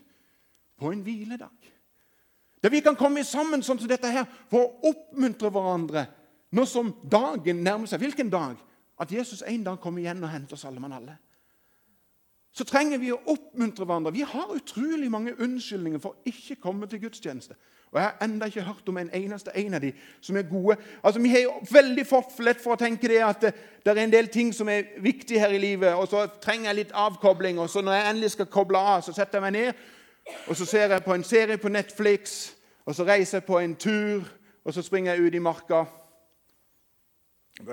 På 0.81 0.93
en 0.93 1.03
hviledag. 1.05 1.57
Der 2.62 2.73
vi 2.73 2.81
kan 2.85 2.97
komme 2.97 3.25
sammen 3.25 3.64
sånn 3.64 3.81
som 3.81 3.88
dette 3.88 4.09
her 4.12 4.29
for 4.51 4.66
å 4.66 4.93
oppmuntre 4.93 5.51
hverandre 5.53 6.07
nå 6.57 6.64
som 6.66 6.93
dagen 7.03 7.62
nærmer 7.64 7.88
seg. 7.88 8.03
Hvilken 8.03 8.31
dag? 8.33 8.59
At 9.01 9.12
Jesus 9.12 9.43
en 9.47 9.64
dag 9.64 9.81
kommer 9.81 10.03
igjen 10.03 10.21
og 10.25 10.33
henter 10.33 10.59
oss 10.59 10.66
alle 10.69 10.81
mann 10.83 10.97
alle 10.97 11.16
så 12.53 12.65
trenger 12.67 12.99
vi 12.99 13.13
å 13.15 13.21
oppmuntre 13.31 13.87
hverandre. 13.87 14.13
Vi 14.13 14.25
har 14.27 14.55
utrolig 14.55 15.11
mange 15.11 15.37
unnskyldninger 15.39 16.01
for 16.03 16.17
å 16.17 16.31
ikke 16.31 16.59
komme 16.63 16.89
til 16.91 17.03
gudstjeneste. 17.05 17.55
Og 17.91 17.99
Jeg 17.99 18.07
har 18.07 18.25
ennå 18.25 18.47
ikke 18.47 18.65
hørt 18.67 18.89
om 18.89 18.99
en 18.99 19.11
eneste 19.15 19.51
en 19.55 19.75
av 19.75 19.81
de 19.83 19.93
som 20.21 20.37
er 20.37 20.49
gode. 20.51 20.77
Altså, 21.03 21.21
Vi 21.21 21.31
har 21.31 21.41
jo 21.41 21.53
veldig 21.71 22.05
lett 22.45 22.61
for 22.63 22.75
å 22.75 22.79
tenke 22.79 23.09
det 23.09 23.23
at 23.23 23.41
det, 23.41 23.55
det, 23.85 23.93
er 23.93 24.03
en 24.03 24.13
del 24.13 24.29
ting 24.29 24.53
som 24.55 24.69
er 24.69 24.83
viktige 25.03 25.41
her 25.41 25.51
i 25.51 25.59
livet, 25.59 25.95
og 25.95 26.09
så 26.09 26.27
trenger 26.43 26.71
jeg 26.71 26.77
litt 26.77 26.93
avkobling. 26.93 27.59
og 27.59 27.71
så 27.71 27.81
Når 27.81 27.93
jeg 27.93 28.11
endelig 28.11 28.31
skal 28.31 28.47
koble 28.47 28.79
av, 28.79 29.03
så 29.03 29.13
setter 29.13 29.39
jeg 29.39 29.43
meg 29.43 29.53
ned 29.53 29.73
og 30.47 30.57
så 30.57 30.65
ser 30.65 30.93
jeg 30.93 31.05
på 31.05 31.15
en 31.15 31.25
serie 31.25 31.57
på 31.57 31.69
Netflix, 31.69 32.55
og 32.87 32.95
så 32.95 33.05
reiser 33.05 33.39
jeg 33.39 33.45
på 33.45 33.59
en 33.59 33.75
tur, 33.77 34.23
og 34.65 34.75
så 34.75 34.83
springer 34.83 35.15
jeg 35.15 35.23
ut 35.23 35.35
i 35.35 35.39
marka. 35.39 35.85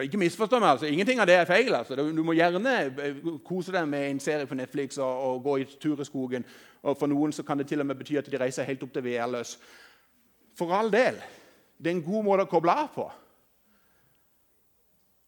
Ikke 0.02 0.19
misforstå 0.19 0.60
meg, 0.60 0.69
altså. 0.69 0.86
Ingenting 0.86 1.19
av 1.19 1.28
det 1.28 1.36
er 1.36 1.45
feil. 1.45 1.73
Altså. 1.76 1.95
Du 1.95 2.23
må 2.23 2.36
gjerne 2.38 2.73
eh, 3.04 3.21
kose 3.45 3.71
deg 3.71 3.88
med 3.89 4.10
en 4.10 4.19
serie 4.19 4.47
på 4.47 4.58
Netflix 4.58 4.97
og, 4.97 5.23
og 5.28 5.43
gå 5.43 5.58
i 5.58 5.67
tur 5.82 6.02
i 6.02 6.08
skogen. 6.08 6.45
Og 6.84 6.97
For 6.97 7.08
noen 7.08 7.34
så 7.34 7.43
kan 7.43 7.60
det 7.60 7.67
til 7.67 7.82
og 7.82 7.88
med 7.88 8.00
bety 8.00 8.17
at 8.19 8.30
de 8.32 8.39
reiser 8.39 8.67
helt 8.67 8.84
opp 8.84 8.93
til 8.93 9.06
Værløs. 9.06 9.58
For 10.58 10.73
all 10.73 10.91
del. 10.91 11.21
Det 11.78 11.91
er 11.91 11.97
en 11.97 12.06
god 12.06 12.26
måte 12.26 12.47
å 12.47 12.52
koble 12.52 12.73
av 12.73 12.91
på. 12.95 13.08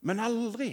Men 0.02 0.22
aldri 0.24 0.72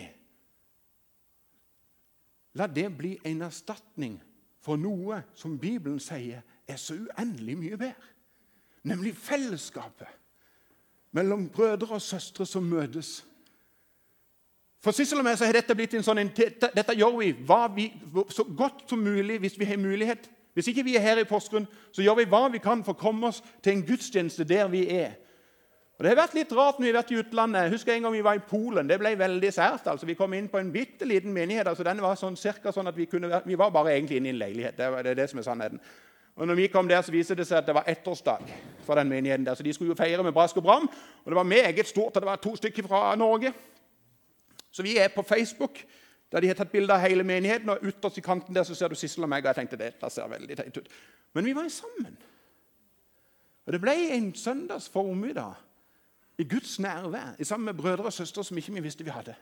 la 2.56 2.66
det 2.70 2.88
bli 2.96 3.16
en 3.26 3.42
erstatning 3.44 4.20
for 4.64 4.80
noe 4.80 5.20
som 5.36 5.58
Bibelen 5.60 5.98
sier 6.00 6.42
er 6.66 6.78
så 6.80 6.96
uendelig 6.96 7.56
mye 7.58 7.78
bedre. 7.78 8.12
Nemlig 8.86 9.16
fellesskapet 9.18 10.08
mellom 11.16 11.48
brødre 11.50 11.96
og 11.96 12.02
søstre 12.02 12.46
som 12.46 12.66
møtes 12.68 13.24
for 14.86 14.94
Sissel 14.94 15.18
og 15.18 15.26
meg 15.26 15.34
så 15.38 15.48
har 15.48 15.56
dette 15.58 15.74
blitt 15.74 15.96
en 15.98 16.04
sånn, 16.06 16.22
dette 16.30 16.94
gjør 16.94 17.16
vi, 17.18 17.32
vi, 17.74 17.86
så 18.30 18.44
godt 18.46 18.84
som 18.86 19.00
mulig 19.02 19.40
hvis 19.42 19.58
vi 19.58 19.66
har 19.66 19.80
mulighet. 19.82 20.28
Hvis 20.54 20.70
ikke 20.70 20.84
vi 20.86 20.94
er 20.96 21.02
her 21.02 21.18
i 21.20 21.26
Porsgrunn, 21.28 21.66
så 21.92 22.04
gjør 22.04 22.20
vi 22.20 22.28
hva 22.30 22.46
vi 22.52 22.62
kan 22.62 22.84
for 22.86 22.94
å 22.94 23.00
komme 23.00 23.28
oss 23.28 23.42
til 23.64 23.74
en 23.74 23.82
gudstjeneste 23.84 24.46
der 24.48 24.70
vi 24.72 24.86
er. 24.94 25.18
Og 25.96 26.04
Det 26.04 26.12
har 26.12 26.18
vært 26.20 26.36
litt 26.36 26.52
rart 26.52 26.78
når 26.78 26.84
vi 26.84 26.92
har 26.92 26.98
vært 27.00 27.12
i 27.12 27.18
utlandet. 27.18 27.74
Jeg 27.74 27.96
en 27.96 28.06
gang 28.06 28.14
vi 28.14 28.24
var 28.24 28.38
i 28.38 28.44
Polen. 28.46 28.88
Det 28.88 28.98
ble 29.00 29.14
veldig 29.18 29.52
sært. 29.52 29.86
altså. 29.90 30.06
Vi 30.06 30.14
kom 30.14 30.34
inn 30.36 30.48
på 30.48 30.60
en 30.60 30.72
bitte 30.72 31.08
liten 31.08 31.32
menighet. 31.32 31.66
altså 31.68 31.84
Den 31.84 32.02
var 32.04 32.16
sånn, 32.20 32.36
cirka 32.36 32.72
sånn 32.72 32.88
at 32.88 32.96
vi 32.96 33.06
kunne 33.06 33.42
Vi 33.46 33.56
var 33.56 33.70
bare 33.70 33.96
egentlig 33.96 34.16
inne 34.16 34.28
i 34.28 34.34
en 34.34 34.38
leilighet. 34.38 34.76
Det, 34.76 34.90
var, 34.92 35.02
det 35.02 35.10
er 35.10 35.22
det 35.22 35.30
som 35.30 35.38
er 35.38 35.48
sannheten. 35.48 35.80
Og 36.36 36.46
når 36.46 36.54
vi 36.54 36.66
kom 36.68 36.88
der, 36.88 37.00
så 37.02 37.12
viste 37.12 37.34
det 37.34 37.46
seg 37.48 37.58
at 37.58 37.66
det 37.66 37.74
var 37.74 37.88
ettårsdag 37.88 38.44
for 38.84 38.94
den 38.94 39.08
menigheten. 39.08 39.46
der, 39.46 39.54
Så 39.54 39.62
de 39.62 39.72
skulle 39.72 39.88
jo 39.88 39.96
feire 39.96 40.22
med 40.22 40.32
brask 40.32 40.56
og 40.56 40.62
bram. 40.62 40.88
Og 41.24 41.32
det 41.32 41.36
var 41.36 41.42
meget 41.42 41.86
stort. 41.86 42.16
og 42.16 42.22
Det 42.22 42.28
var 42.28 42.36
to 42.36 42.56
stykker 42.56 42.82
fra 42.86 43.16
Norge. 43.16 43.52
Så 44.76 44.84
vi 44.84 44.98
er 45.00 45.08
på 45.08 45.22
Facebook. 45.22 45.84
der 46.32 46.40
de 46.40 46.48
har 46.50 46.54
tatt 46.58 46.72
bilde 46.72 46.90
av 46.90 47.00
hele 47.00 47.22
menigheten, 47.22 47.68
og 47.70 47.84
ytterst 47.86 48.18
i 48.18 48.20
kanten 48.20 48.54
der 48.54 48.64
så 48.66 48.74
ser 48.74 48.90
du 48.90 48.94
Sissel 48.98 49.22
og 49.22 49.28
meg. 49.28 49.44
og 49.44 49.46
jeg 49.46 49.54
tenkte, 49.54 49.76
det 49.76 50.12
ser 50.12 50.28
veldig 50.28 50.56
teit 50.56 50.76
ut. 50.76 50.88
Men 51.34 51.44
vi 51.44 51.54
var 51.54 51.68
sammen. 51.68 52.16
Og 53.66 53.72
Det 53.72 53.80
ble 53.80 53.94
en 54.10 54.34
søndags 54.34 54.88
formiddag 54.88 55.54
i 56.38 56.44
Guds 56.44 56.78
nærvær 56.78 57.44
sammen 57.44 57.64
med 57.64 57.74
brødre 57.74 58.04
og 58.04 58.12
søstre 58.12 58.44
som 58.44 58.58
ikke 58.58 58.72
vi 58.72 58.80
visste 58.80 59.04
vi 59.04 59.10
hadde. 59.10 59.34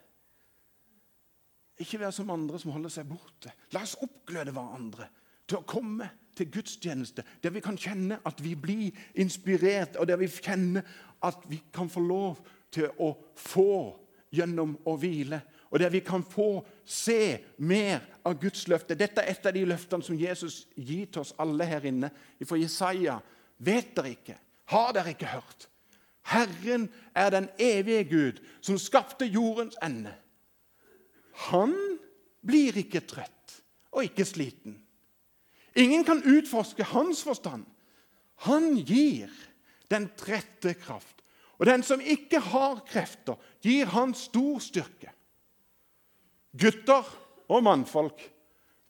Ikke 1.79 2.01
være 2.01 2.12
som 2.12 2.31
andre 2.31 2.59
som 2.59 2.70
holder 2.70 2.88
seg 2.88 3.09
borte. 3.09 3.53
La 3.73 3.83
oss 3.83 3.97
oppgløde 4.03 4.53
hverandre 4.53 5.09
til 5.49 5.59
å 5.59 5.66
komme 5.66 6.11
til 6.37 6.51
gudstjeneste, 6.51 7.25
der 7.42 7.51
vi 7.51 7.61
kan 7.61 7.77
kjenne 7.79 8.20
at 8.27 8.44
vi 8.44 8.55
blir 8.55 8.92
inspirert, 9.14 9.97
og 9.97 10.07
der 10.09 10.16
vi 10.16 10.29
kjenner 10.29 10.83
at 11.23 11.42
vi 11.49 11.62
kan 11.73 11.90
få 11.90 12.01
lov 12.01 12.40
til 12.70 12.90
å 12.99 13.14
få 13.37 14.04
gjennom 14.35 14.75
å 14.87 14.97
hvile. 15.01 15.40
Og 15.70 15.81
der 15.83 15.90
vi 15.90 16.03
kan 16.07 16.23
få 16.23 16.62
se 16.87 17.38
mer 17.59 18.03
av 18.27 18.37
Guds 18.40 18.66
løfte. 18.70 18.97
Dette 18.99 19.23
er 19.23 19.33
et 19.33 19.47
av 19.47 19.55
de 19.57 19.64
løftene 19.66 20.07
som 20.07 20.18
Jesus 20.18 20.64
gir 20.77 21.09
til 21.11 21.25
oss 21.25 21.35
alle 21.42 21.66
her 21.66 21.87
inne. 21.88 22.11
Fra 22.47 22.59
Jesaja. 22.61 23.18
Vet 23.59 23.94
dere 23.97 24.12
ikke? 24.14 24.37
Har 24.70 24.92
dere 24.94 25.14
ikke 25.14 25.33
hørt? 25.33 25.68
Herren 26.25 26.88
er 27.14 27.31
den 27.31 27.49
evige 27.61 28.05
Gud, 28.09 28.40
som 28.64 28.79
skapte 28.81 29.27
jordens 29.29 29.77
ende. 29.85 30.14
Han 31.51 31.75
blir 32.47 32.77
ikke 32.81 33.03
trøtt 33.05 33.59
og 33.92 34.07
ikke 34.07 34.25
sliten. 34.25 34.79
Ingen 35.77 36.05
kan 36.07 36.23
utforske 36.23 36.87
hans 36.94 37.23
forstand. 37.27 37.66
Han 38.47 38.77
gir 38.87 39.31
den 39.90 40.09
trette 40.16 40.75
kraft. 40.79 41.23
Og 41.59 41.67
den 41.67 41.83
som 41.87 42.01
ikke 42.01 42.40
har 42.43 42.81
krefter, 42.88 43.38
gir 43.62 43.87
han 43.95 44.14
stor 44.19 44.59
styrke. 44.62 45.12
Gutter 46.55 47.07
og 47.51 47.62
mannfolk 47.67 48.23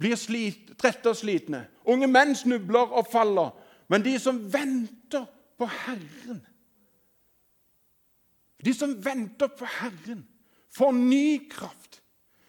blir 0.00 0.16
slit, 0.18 0.74
trette 0.80 1.12
og 1.12 1.18
slitne. 1.18 1.64
Unge 1.88 2.08
menn 2.10 2.34
snubler 2.36 2.92
og 2.92 3.08
faller. 3.12 3.52
Men 3.88 4.04
de 4.04 4.16
som 4.20 4.40
venter 4.52 5.26
på 5.60 5.68
Herren 5.68 6.40
De 8.64 8.72
som 8.72 8.94
venter 9.04 9.50
på 9.52 9.66
Herren, 9.68 10.22
får 10.72 10.92
ny 10.96 11.50
kraft. 11.52 12.00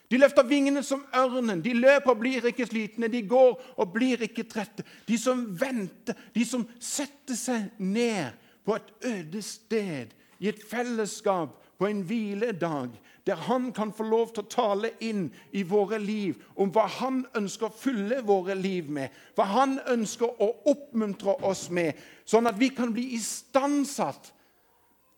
De 0.07 0.19
løfter 0.21 0.45
vingene 0.47 0.79
som 0.85 1.01
ørnen. 1.11 1.59
De 1.59 1.73
løper 1.75 2.13
og 2.13 2.21
blir 2.21 2.45
ikke 2.47 2.67
slitne. 2.69 3.09
De 3.11 3.19
går 3.27 3.57
og 3.75 3.91
blir 3.91 4.23
ikke 4.23 4.45
trette. 4.47 4.85
De 5.09 5.17
som 5.19 5.41
venter, 5.59 6.15
de 6.31 6.45
som 6.47 6.63
setter 6.79 7.35
seg 7.35 7.81
ned 7.83 8.31
på 8.65 8.75
et 8.75 8.93
øde 9.05 9.41
sted, 9.41 10.13
i 10.39 10.49
et 10.49 10.63
fellesskap, 10.69 11.61
på 11.77 11.87
en 11.87 12.01
hviledag, 12.01 12.89
der 13.25 13.35
han 13.35 13.71
kan 13.73 13.93
få 13.93 14.03
lov 14.03 14.29
til 14.33 14.45
å 14.45 14.51
tale 14.51 14.91
inn 15.03 15.25
i 15.51 15.63
våre 15.67 15.97
liv 15.99 16.37
om 16.55 16.69
hva 16.71 16.85
han 16.99 17.23
ønsker 17.35 17.67
å 17.67 17.75
fylle 17.75 18.21
våre 18.23 18.55
liv 18.55 18.89
med, 18.91 19.11
hva 19.35 19.47
han 19.49 19.79
ønsker 19.91 20.39
å 20.41 20.49
oppmuntre 20.71 21.35
oss 21.43 21.67
med, 21.73 21.97
sånn 22.25 22.47
at 22.47 22.59
vi 22.59 22.69
kan 22.75 22.93
bli 22.95 23.09
istandsatt 23.17 24.31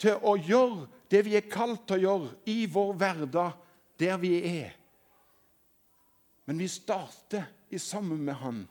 til 0.02 0.18
å 0.24 0.38
gjøre 0.38 0.88
det 1.12 1.24
vi 1.28 1.36
er 1.38 1.52
kalt 1.52 1.86
til 1.88 2.00
å 2.00 2.06
gjøre 2.06 2.34
i 2.50 2.66
vår 2.72 2.94
hverdag, 3.02 3.60
der 4.00 4.18
vi 4.22 4.34
er. 4.62 4.74
Men 6.48 6.62
vi 6.62 6.68
starter 6.72 7.48
i 7.70 7.80
sammen 7.82 8.24
med 8.24 8.40
han 8.40 8.64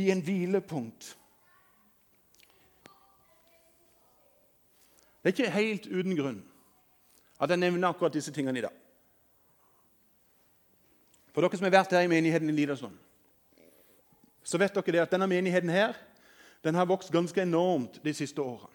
i 0.00 0.08
en 0.10 0.22
hvilepunkt. 0.24 1.14
Det 5.24 5.30
er 5.30 5.36
ikke 5.38 5.50
helt 5.56 5.86
uten 5.88 6.16
grunn 6.18 6.42
at 7.40 7.50
jeg 7.50 7.58
nevner 7.58 7.88
akkurat 7.88 8.12
disse 8.12 8.32
tingene 8.32 8.60
i 8.60 8.62
dag. 8.62 8.74
For 11.32 11.42
dere 11.42 11.56
som 11.56 11.64
har 11.66 11.72
vært 11.74 11.94
her 11.96 12.04
i 12.04 12.10
menigheten 12.12 12.50
i 12.52 12.54
Lidersund, 12.54 12.94
så 14.44 14.60
vet 14.60 14.76
dere 14.76 14.92
det 14.92 15.00
at 15.02 15.14
denne 15.16 15.26
menigheten 15.26 15.72
her, 15.72 15.96
den 16.64 16.76
har 16.76 16.86
vokst 16.86 17.12
ganske 17.12 17.42
enormt 17.42 17.98
de 18.04 18.14
siste 18.14 18.42
årene. 18.42 18.68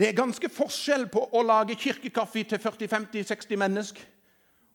Det 0.00 0.08
er 0.08 0.16
ganske 0.16 0.48
forskjell 0.48 1.06
på 1.12 1.26
å 1.36 1.42
lage 1.44 1.76
kirkekaffe 1.76 2.42
til 2.48 2.58
40-50-60 2.58 3.60
mennesker 3.60 4.08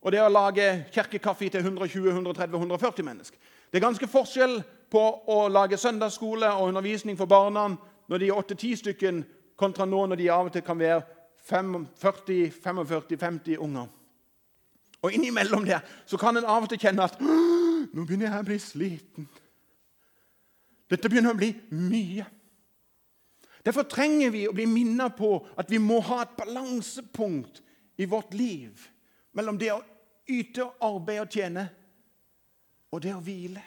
og 0.05 0.13
det 0.13 0.21
å 0.21 0.29
lage 0.29 0.85
kirkekaffe 0.93 1.49
til 1.49 1.63
120-130-140 1.65 3.05
mennesker. 3.07 3.39
Det 3.71 3.79
er 3.79 3.87
ganske 3.87 4.07
forskjell 4.07 4.59
på 4.93 5.01
å 5.33 5.47
lage 5.49 5.79
søndagsskole 5.81 6.51
og 6.53 6.69
undervisning 6.69 7.17
for 7.17 7.25
barna 7.25 7.71
når 8.05 8.21
de 8.21 8.29
er 8.29 8.37
8-10 8.37 8.75
stykker, 8.83 9.23
kontra 9.55 9.85
nå 9.87 10.05
når 10.07 10.19
de 10.19 10.31
av 10.33 10.49
og 10.49 10.53
til 10.53 10.65
kan 10.65 10.79
være 10.79 11.01
40-45-50 11.45 13.57
unger. 13.61 13.87
Og 15.05 15.13
innimellom 15.13 15.65
der 15.67 15.85
så 16.05 16.17
kan 16.17 16.37
en 16.37 16.47
av 16.49 16.65
og 16.65 16.71
til 16.71 16.81
kjenne 16.81 17.05
at 17.05 17.19
nå 17.21 18.05
begynner 18.05 18.31
jeg 18.31 18.41
å 18.41 18.47
bli 18.47 18.59
sliten. 18.61 19.27
Dette 20.89 21.09
begynner 21.09 21.33
å 21.33 21.39
bli 21.39 21.51
mye. 21.73 22.25
Derfor 23.65 23.87
trenger 23.89 24.33
vi 24.33 24.43
å 24.49 24.53
bli 24.53 24.67
minnet 24.69 25.15
på 25.17 25.39
at 25.57 25.71
vi 25.71 25.79
må 25.81 25.99
ha 26.05 26.21
et 26.23 26.35
balansepunkt 26.37 27.63
i 27.97 28.05
vårt 28.09 28.35
liv 28.37 28.83
mellom 29.35 29.57
det 29.57 29.71
å 29.73 29.81
yte, 30.29 30.67
arbeide 30.85 31.25
og 31.25 31.33
tjene 31.33 31.65
og 32.93 33.01
det 33.01 33.15
å 33.15 33.23
hvile. 33.23 33.63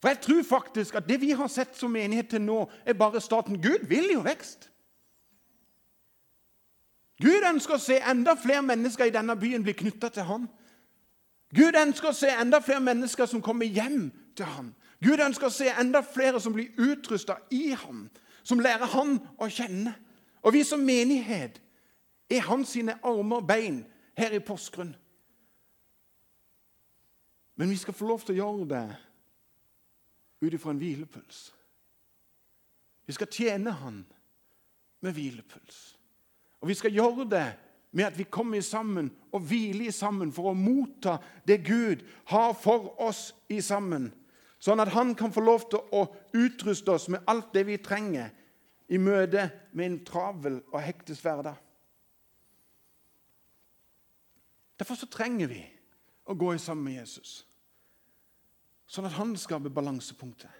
For 0.00 0.08
jeg 0.08 0.20
tror 0.20 0.42
faktisk 0.42 0.94
at 0.94 1.08
det 1.08 1.20
vi 1.20 1.30
har 1.30 1.48
sett 1.48 1.76
som 1.76 1.92
menighet 1.92 2.28
til 2.28 2.42
nå, 2.42 2.70
er 2.86 2.96
bare 2.96 3.20
staten. 3.20 3.62
Gud 3.62 3.86
vil 3.88 4.12
jo 4.12 4.20
vekst. 4.24 4.70
Gud 7.20 7.44
ønsker 7.44 7.76
å 7.76 7.82
se 7.82 7.98
enda 8.00 8.32
flere 8.40 8.62
mennesker 8.64 9.10
i 9.10 9.12
denne 9.12 9.36
byen 9.36 9.62
bli 9.62 9.74
knytta 9.76 10.08
til 10.08 10.24
ham. 10.24 10.46
Gud 11.52 11.76
ønsker 11.76 12.08
å 12.08 12.16
se 12.16 12.30
enda 12.32 12.62
flere 12.64 12.80
mennesker 12.80 13.28
som 13.28 13.42
kommer 13.44 13.68
hjem 13.68 14.08
til 14.36 14.48
ham. 14.48 14.70
Gud 15.04 15.20
ønsker 15.20 15.50
å 15.50 15.52
se 15.52 15.68
enda 15.68 16.00
flere 16.06 16.40
som 16.40 16.54
blir 16.56 16.72
utrusta 16.80 17.36
i 17.52 17.74
ham, 17.76 18.06
som 18.42 18.60
lærer 18.60 18.88
ham 18.94 19.18
å 19.36 19.48
kjenne. 19.52 19.92
Og 20.40 20.56
vi 20.56 20.64
som 20.64 20.80
menighet 20.80 21.60
er 22.30 22.46
hans 22.46 22.72
sine 22.72 22.96
armer 23.04 23.42
og 23.42 23.46
bein 23.48 23.82
her 24.16 24.32
i 24.32 24.40
Porsgrunn. 24.40 24.94
Men 27.60 27.68
vi 27.68 27.76
skal 27.76 27.94
få 27.94 28.08
lov 28.08 28.24
til 28.24 28.38
å 28.38 28.40
gjøre 28.40 28.68
det 28.70 28.84
ut 30.40 30.52
ifra 30.52 30.70
en 30.70 30.80
hvilepuls. 30.80 31.54
Vi 33.06 33.12
skal 33.12 33.30
tjene 33.32 33.70
Han 33.70 34.04
med 35.00 35.12
hvilepuls. 35.12 35.80
Og 36.60 36.68
vi 36.68 36.76
skal 36.76 36.94
gjøre 36.94 37.26
det 37.30 37.46
med 37.90 38.04
at 38.06 38.18
vi 38.18 38.28
kommer 38.30 38.60
sammen 38.60 39.10
og 39.32 39.42
hviler 39.48 39.90
sammen 39.90 40.32
for 40.32 40.50
å 40.50 40.56
motta 40.56 41.18
det 41.48 41.62
Gud 41.66 42.04
har 42.30 42.52
for 42.54 42.92
oss 43.02 43.30
i 43.50 43.60
sammen. 43.64 44.10
Sånn 44.60 44.80
at 44.80 44.92
Han 44.92 45.14
kan 45.16 45.32
få 45.32 45.40
lov 45.40 45.66
til 45.72 45.80
å 45.96 46.04
utruste 46.36 46.92
oss 46.92 47.08
med 47.08 47.24
alt 47.26 47.52
det 47.54 47.64
vi 47.66 47.80
trenger 47.82 48.30
i 48.90 48.98
møte 48.98 49.48
med 49.72 49.86
en 49.86 49.98
travel 50.04 50.60
og 50.72 50.80
hektisk 50.82 51.24
hverdag. 51.24 51.56
Derfor 54.80 54.96
så 54.96 55.08
trenger 55.12 55.50
vi 55.50 55.60
å 56.24 56.34
gå 56.34 56.52
sammen 56.58 56.86
med 56.88 57.00
Jesus, 57.00 57.44
sånn 58.90 59.06
at 59.06 59.14
han 59.18 59.36
skaper 59.38 59.72
balansepunktet. 59.72 60.50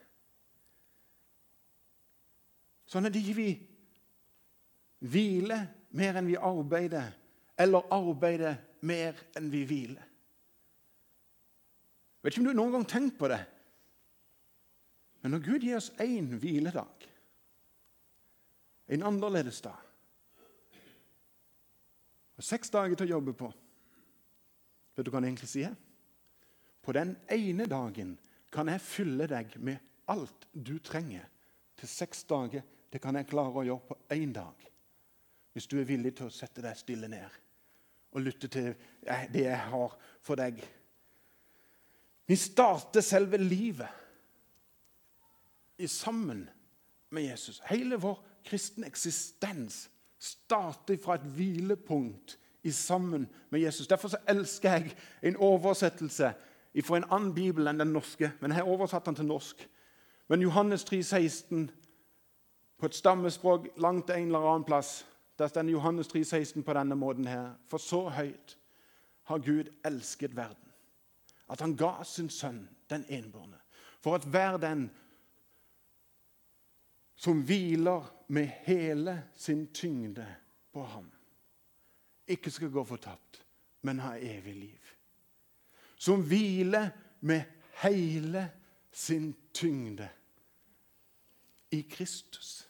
Sånn 2.91 3.07
at 3.07 3.17
ikke 3.19 3.37
vi 3.39 3.51
hviler 5.11 5.67
mer 5.99 6.19
enn 6.19 6.29
vi 6.31 6.39
arbeider, 6.39 7.11
eller 7.61 7.91
arbeider 7.95 8.59
mer 8.87 9.19
enn 9.39 9.51
vi 9.53 9.65
hviler. 9.67 10.07
Jeg 12.21 12.27
vet 12.27 12.35
ikke 12.35 12.43
om 12.43 12.49
du 12.51 12.57
noen 12.59 12.75
gang 12.75 12.85
har 12.85 12.93
tenkt 12.93 13.19
på 13.19 13.31
det, 13.33 13.41
men 15.21 15.35
når 15.35 15.45
Gud 15.45 15.65
gir 15.65 15.79
oss 15.79 15.91
én 16.01 16.31
hviledag, 16.41 17.07
en 18.91 19.07
annerledes 19.07 19.61
dag 19.63 19.87
og 22.41 22.43
seks 22.43 22.73
dager 22.73 22.97
til 22.97 23.07
å 23.07 23.19
jobbe 23.19 23.35
på 23.39 23.51
Vet 24.97 25.07
du 25.07 25.11
hva 25.13 25.21
han 25.21 25.29
egentlig 25.29 25.49
sier? 25.53 25.77
På 26.83 26.93
den 26.93 27.17
ene 27.31 27.67
dagen 27.69 28.17
kan 28.53 28.69
jeg 28.69 28.81
fylle 28.81 29.29
deg 29.31 29.55
med 29.61 29.79
alt 30.11 30.49
du 30.53 30.79
trenger 30.79 31.27
til 31.79 31.89
seks 31.89 32.25
dager. 32.25 32.65
Det 32.91 33.01
kan 33.03 33.17
jeg 33.17 33.29
klare 33.31 33.61
å 33.61 33.67
gjøre 33.67 33.87
på 33.89 33.99
én 34.17 34.33
dag. 34.35 34.67
Hvis 35.53 35.69
du 35.71 35.79
er 35.81 35.89
villig 35.89 36.17
til 36.19 36.31
å 36.31 36.35
sette 36.35 36.63
deg 36.65 36.79
stille 36.79 37.09
ned 37.11 37.39
og 38.11 38.25
lytte 38.25 38.49
til 38.51 38.73
det 39.31 39.45
jeg 39.45 39.59
har 39.71 39.97
for 40.23 40.39
deg. 40.39 40.59
Vi 42.27 42.37
starter 42.39 43.03
selve 43.07 43.39
livet 43.39 43.89
i 45.79 45.87
sammen 45.87 46.49
med 47.11 47.23
Jesus. 47.23 47.61
Hele 47.71 47.99
vår 48.03 48.19
kristne 48.47 48.87
eksistens 48.91 49.85
starter 50.21 50.99
fra 51.03 51.17
et 51.19 51.27
hvilepunkt 51.35 52.37
i 52.63 52.71
sammen 52.71 53.29
med 53.51 53.61
Jesus. 53.61 53.87
Derfor 53.87 54.09
så 54.09 54.21
elsker 54.29 54.71
jeg 54.77 54.97
en 55.23 55.37
oversettelse 55.37 56.33
fra 56.83 56.97
en 56.97 57.09
annen 57.11 57.35
bibel 57.35 57.67
enn 57.67 57.81
den 57.83 57.93
norske. 57.93 58.33
Men 58.41 58.53
jeg 58.53 58.63
har 58.63 58.71
oversatt 58.71 59.07
den 59.07 59.19
til 59.19 59.27
norsk. 59.27 59.69
Men 60.29 60.43
Johannes 60.43 60.85
3, 60.85 61.03
16, 61.03 61.71
på 62.79 62.87
et 62.87 62.95
stammespråk 62.95 63.69
langt 63.77 64.11
en 64.11 64.27
eller 64.31 64.47
annen 64.47 64.65
plass, 64.65 65.07
der 65.39 65.49
står 65.49 65.69
Johannes 65.69 66.09
3, 66.09 66.25
16 66.25 66.63
på 66.63 66.75
denne 66.77 66.95
måten 66.95 67.27
her. 67.27 67.55
For 67.69 67.79
så 67.79 68.09
høyt 68.09 68.59
har 69.23 69.39
Gud 69.39 69.73
elsket 69.85 70.37
verden. 70.37 70.71
At 71.51 71.61
han 71.61 71.77
ga 71.77 72.03
sin 72.05 72.31
sønn, 72.31 72.69
den 72.91 73.05
enbårne, 73.09 73.59
for 74.01 74.15
at 74.15 74.25
hver 74.25 74.57
den 74.57 74.91
som 77.17 77.43
hviler 77.43 78.07
med 78.29 78.47
hele 78.65 79.23
sin 79.37 79.67
tyngde 79.75 80.27
på 80.73 80.83
ham, 80.83 81.11
ikke 82.27 82.51
skal 82.51 82.71
gå 82.71 82.85
fortapt, 82.85 83.45
men 83.83 83.99
ha 83.99 84.15
evig 84.17 84.55
liv. 84.55 84.95
Som 86.01 86.23
hviler 86.25 86.89
med 87.21 87.43
hele 87.83 88.47
sin 88.93 89.35
tyngde 89.55 90.09
i 91.71 91.81
Kristus. 91.81 92.69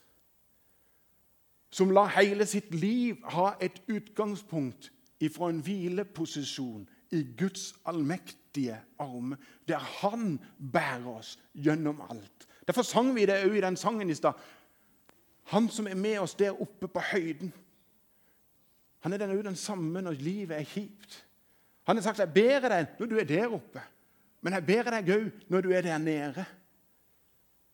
Som 1.70 1.90
lar 1.90 2.10
hele 2.18 2.46
sitt 2.46 2.74
liv 2.74 3.16
ha 3.30 3.52
et 3.62 3.82
utgangspunkt 3.88 4.90
ifra 5.20 5.50
en 5.50 5.62
hvileposisjon 5.62 6.88
i 7.10 7.22
Guds 7.38 7.74
allmektige 7.84 8.80
arme, 8.98 9.36
der 9.68 9.78
Han 9.78 10.40
bærer 10.72 11.06
oss 11.06 11.38
gjennom 11.54 12.00
alt. 12.10 12.48
Derfor 12.66 12.82
sang 12.82 13.14
vi 13.14 13.26
det 13.26 13.44
òg 13.44 13.56
i 13.56 13.62
den 13.62 13.76
sangen 13.76 14.10
i 14.10 14.14
stad. 14.14 14.32
Han 15.54 15.68
som 15.68 15.86
er 15.86 15.94
med 15.94 16.18
oss 16.18 16.34
der 16.34 16.60
oppe 16.62 16.88
på 16.88 17.00
høyden. 17.12 17.52
Han 19.00 19.12
er 19.12 19.18
den, 19.18 19.44
den 19.44 19.56
samme 19.56 20.02
når 20.02 20.12
livet 20.12 20.58
er 20.58 20.64
kjipt. 20.64 21.26
Han 21.88 21.96
har 21.96 22.04
sagt 22.04 22.22
jeg 22.22 22.32
ber 22.34 22.68
deg 22.68 22.94
når 22.98 23.10
du 23.10 23.16
er 23.18 23.28
der 23.28 23.54
oppe, 23.56 23.82
men 24.40 24.56
jeg 24.56 24.66
ber 24.68 24.90
deg 24.96 25.12
òg 25.16 25.44
når 25.52 25.64
du 25.64 25.72
er 25.74 25.84
der 25.84 26.00
nede. 26.02 26.44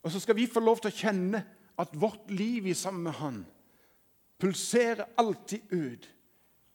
Og 0.06 0.12
så 0.12 0.22
skal 0.22 0.38
vi 0.38 0.46
få 0.50 0.62
lov 0.62 0.80
til 0.82 0.92
å 0.92 0.96
kjenne 0.96 1.42
at 1.76 1.94
vårt 1.98 2.30
liv 2.30 2.68
i 2.70 2.74
sammen 2.78 3.08
med 3.08 3.18
Han 3.20 3.40
pulserer 4.40 5.16
alltid 5.18 5.72
ut 5.72 6.06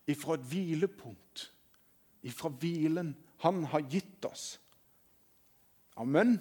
ifra 0.10 0.36
et 0.36 0.48
hvilepunkt, 0.50 1.46
ifra 2.26 2.50
hvilen 2.50 3.13
Han 3.46 3.63
har 3.72 3.86
gitt 3.89 4.26
oss. 4.26 4.60
Amen. 5.98 6.36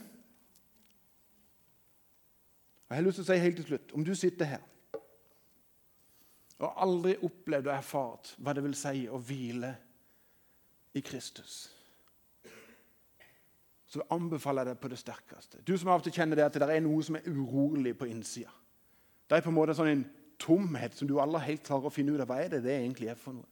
Jeg 2.90 2.98
har 2.98 3.07
lyst 3.07 3.20
til 3.20 3.24
å 3.24 3.29
si 3.31 3.38
helt 3.44 3.61
til 3.61 3.68
slutt 3.68 3.92
om 3.94 4.05
du 4.05 4.12
sitter 4.18 4.48
her 4.57 4.66
og 6.61 6.81
aldri 6.85 7.14
opplevd 7.24 7.68
og 7.70 7.72
erfart 7.72 8.33
hva 8.42 8.53
det 8.57 8.64
vil 8.66 8.74
si 8.76 9.07
å 9.09 9.20
hvile 9.24 9.70
i 10.94 11.00
Kristus, 11.00 11.70
så 13.90 14.03
anbefaler 14.14 14.62
jeg 14.62 14.74
deg 14.74 14.81
på 14.83 14.88
det 14.92 14.98
sterkeste. 15.00 15.61
Du 15.66 15.74
som 15.79 15.90
av 15.90 15.98
og 15.98 16.07
til 16.07 16.14
kjenner 16.14 16.38
det 16.38 16.46
at 16.46 16.59
det 16.62 16.66
er 16.70 16.83
noe 16.85 17.03
som 17.03 17.16
er 17.18 17.26
urolig 17.26 17.96
på 17.98 18.07
innsida. 18.07 18.53
Det 19.26 19.38
er 19.38 19.42
på 19.42 19.50
en 19.50 19.57
måte 19.57 19.74
sånn 19.74 19.90
en 19.90 20.05
tomhet 20.40 20.94
som 20.96 21.09
du 21.11 21.16
aldri 21.20 21.42
helt 21.48 21.64
klarer 21.66 21.90
å 21.90 21.94
finne 21.94 22.14
ut 22.14 22.22
av 22.22 22.31
hva 22.31 22.38
er 22.42 22.55
det 22.55 22.62
det 22.64 22.76
egentlig 22.76 23.11
er 23.11 23.18
for 23.18 23.35
noe. 23.37 23.48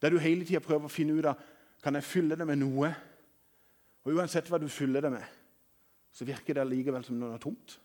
Der 0.00 0.12
du 0.12 0.20
hele 0.20 0.44
tida 0.48 0.60
prøver 0.64 0.88
å 0.88 0.92
finne 0.92 1.16
ut 1.16 1.28
av 1.28 1.40
kan 1.80 1.96
jeg 1.96 2.04
fylle 2.04 2.36
det 2.36 2.46
med 2.48 2.60
noe. 2.60 2.90
Og 4.04 4.16
Uansett 4.16 4.48
hva 4.48 4.60
du 4.60 4.68
fyller 4.68 5.04
det 5.04 5.12
med, 5.12 5.24
så 6.12 6.28
virker 6.28 6.56
det 6.56 6.66
likevel 6.68 7.04
som 7.04 7.18
noe 7.20 7.40
tomt. 7.40 7.78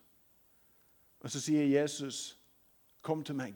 Og 1.24 1.32
så 1.32 1.42
sier 1.42 1.66
Jesus, 1.66 2.38
'Kom 3.02 3.24
til 3.24 3.36
meg 3.36 3.56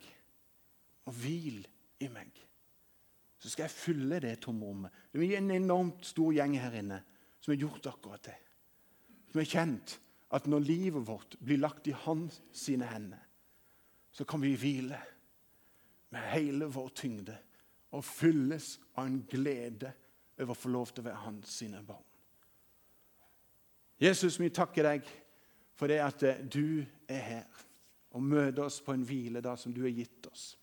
og 1.06 1.14
hvil 1.14 1.68
i 2.00 2.08
meg.' 2.08 2.49
Så 3.40 3.50
skal 3.50 3.68
jeg 3.68 3.76
fylle 3.76 4.20
det 4.20 4.42
tomrommet. 4.44 4.92
Det 5.14 5.24
er 5.24 5.38
en 5.40 5.52
enormt 5.56 6.06
stor 6.06 6.34
gjeng 6.36 6.58
her 6.60 6.76
inne 6.82 7.00
som 7.40 7.54
har 7.54 7.62
gjort 7.62 7.88
akkurat 7.94 8.24
det. 8.28 8.36
Som 9.32 9.40
har 9.40 9.52
kjent 9.54 9.96
at 10.36 10.48
når 10.50 10.66
livet 10.66 11.08
vårt 11.08 11.38
blir 11.40 11.62
lagt 11.62 11.88
i 11.88 11.96
hans 11.96 12.42
sine 12.54 12.90
hender, 12.90 13.22
så 14.12 14.26
kan 14.28 14.42
vi 14.42 14.58
hvile 14.60 15.00
med 16.10 16.28
hele 16.34 16.68
vår 16.70 16.92
tyngde 16.98 17.38
og 17.96 18.06
fylles 18.06 18.76
av 18.96 19.08
en 19.08 19.22
glede 19.30 19.94
over 20.40 20.54
å 20.54 20.60
få 20.60 20.72
lov 20.74 20.92
til 20.92 21.04
å 21.04 21.10
være 21.10 21.24
hans 21.24 21.56
sine 21.62 21.82
barn. 21.86 22.06
Jesus, 24.00 24.40
vi 24.40 24.52
takker 24.56 24.86
deg 24.88 25.10
for 25.76 25.92
det 25.92 26.00
at 26.04 26.24
eh, 26.24 26.44
du 26.44 26.86
er 27.10 27.24
her 27.24 27.66
og 28.16 28.24
møter 28.24 28.66
oss 28.66 28.80
på 28.84 28.94
en 28.96 29.04
hviledag 29.06 29.60
som 29.60 29.74
du 29.76 29.82
har 29.84 29.94
gitt 29.94 30.28
oss. 30.32 30.54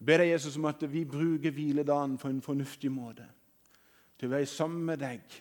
Jeg 0.00 0.06
ber 0.06 0.22
deg, 0.22 0.30
Jesus, 0.30 0.56
om 0.56 0.64
at 0.64 0.80
vi 0.88 1.04
bruker 1.04 1.52
hviledagen 1.52 2.16
på 2.18 2.28
en 2.28 2.40
fornuftig 2.42 2.88
måte. 2.92 3.26
Til 4.16 4.30
å 4.30 4.32
være 4.32 4.48
sammen 4.48 4.86
med 4.88 5.02
deg. 5.02 5.34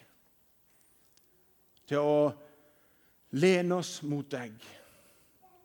Til 1.88 2.04
å 2.04 2.18
lene 3.40 3.78
oss 3.80 4.02
mot 4.04 4.28
deg 4.28 4.58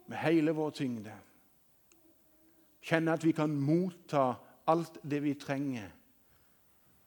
med 0.07 0.21
hele 0.23 0.55
vår 0.55 0.71
tyngde. 0.79 1.17
Kjenne 2.85 3.19
at 3.19 3.27
vi 3.27 3.35
kan 3.35 3.51
motta 3.51 4.29
alt 4.71 5.01
det 5.03 5.23
vi 5.25 5.35
trenger 5.35 5.91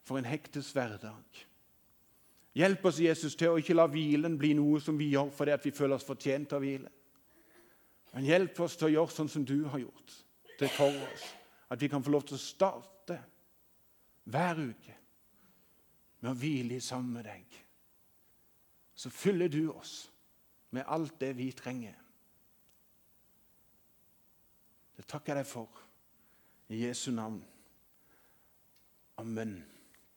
for 0.04 0.20
en 0.20 0.28
hektes 0.28 0.74
hverdag. 0.76 1.24
Hjelp 2.58 2.86
oss, 2.90 3.00
Jesus, 3.00 3.36
til 3.40 3.54
å 3.54 3.62
ikke 3.62 3.78
la 3.78 3.88
hvilen 3.88 4.36
bli 4.36 4.52
noe 4.58 4.84
som 4.84 5.00
vi 5.00 5.12
gjør 5.14 5.32
fordi 5.40 5.56
vi 5.64 5.76
føler 5.78 5.96
oss 5.96 6.08
fortjent 6.08 6.58
av 6.58 6.66
hvile. 6.66 6.92
Men 8.12 8.28
hjelp 8.28 8.60
oss 8.66 8.76
til 8.76 8.90
å 8.90 8.96
gjøre 8.98 9.14
sånn 9.14 9.30
som 9.32 9.48
du 9.48 9.60
har 9.72 9.88
gjort, 9.88 10.22
til 10.60 10.72
for 10.76 11.04
oss. 11.08 11.28
At 11.70 11.82
vi 11.82 11.90
kan 11.92 12.04
få 12.04 12.12
lov 12.14 12.28
til 12.28 12.38
å 12.38 12.42
starte 12.42 13.18
hver 14.28 14.60
uke 14.60 14.96
med 16.20 16.32
å 16.32 16.38
hvile 16.38 16.80
sammen 16.82 17.20
med 17.20 17.28
deg. 17.28 17.58
Så 18.98 19.12
fyller 19.14 19.52
du 19.52 19.68
oss 19.72 20.08
med 20.74 20.88
alt 20.88 21.20
det 21.22 21.34
vi 21.38 21.52
trenger. 21.56 21.96
Det 24.98 25.06
takker 25.06 25.36
jeg 25.36 25.44
deg 25.44 25.50
for. 25.50 25.84
I 26.74 26.82
Jesu 26.82 27.12
navn. 27.16 27.40
Amen. 29.22 29.60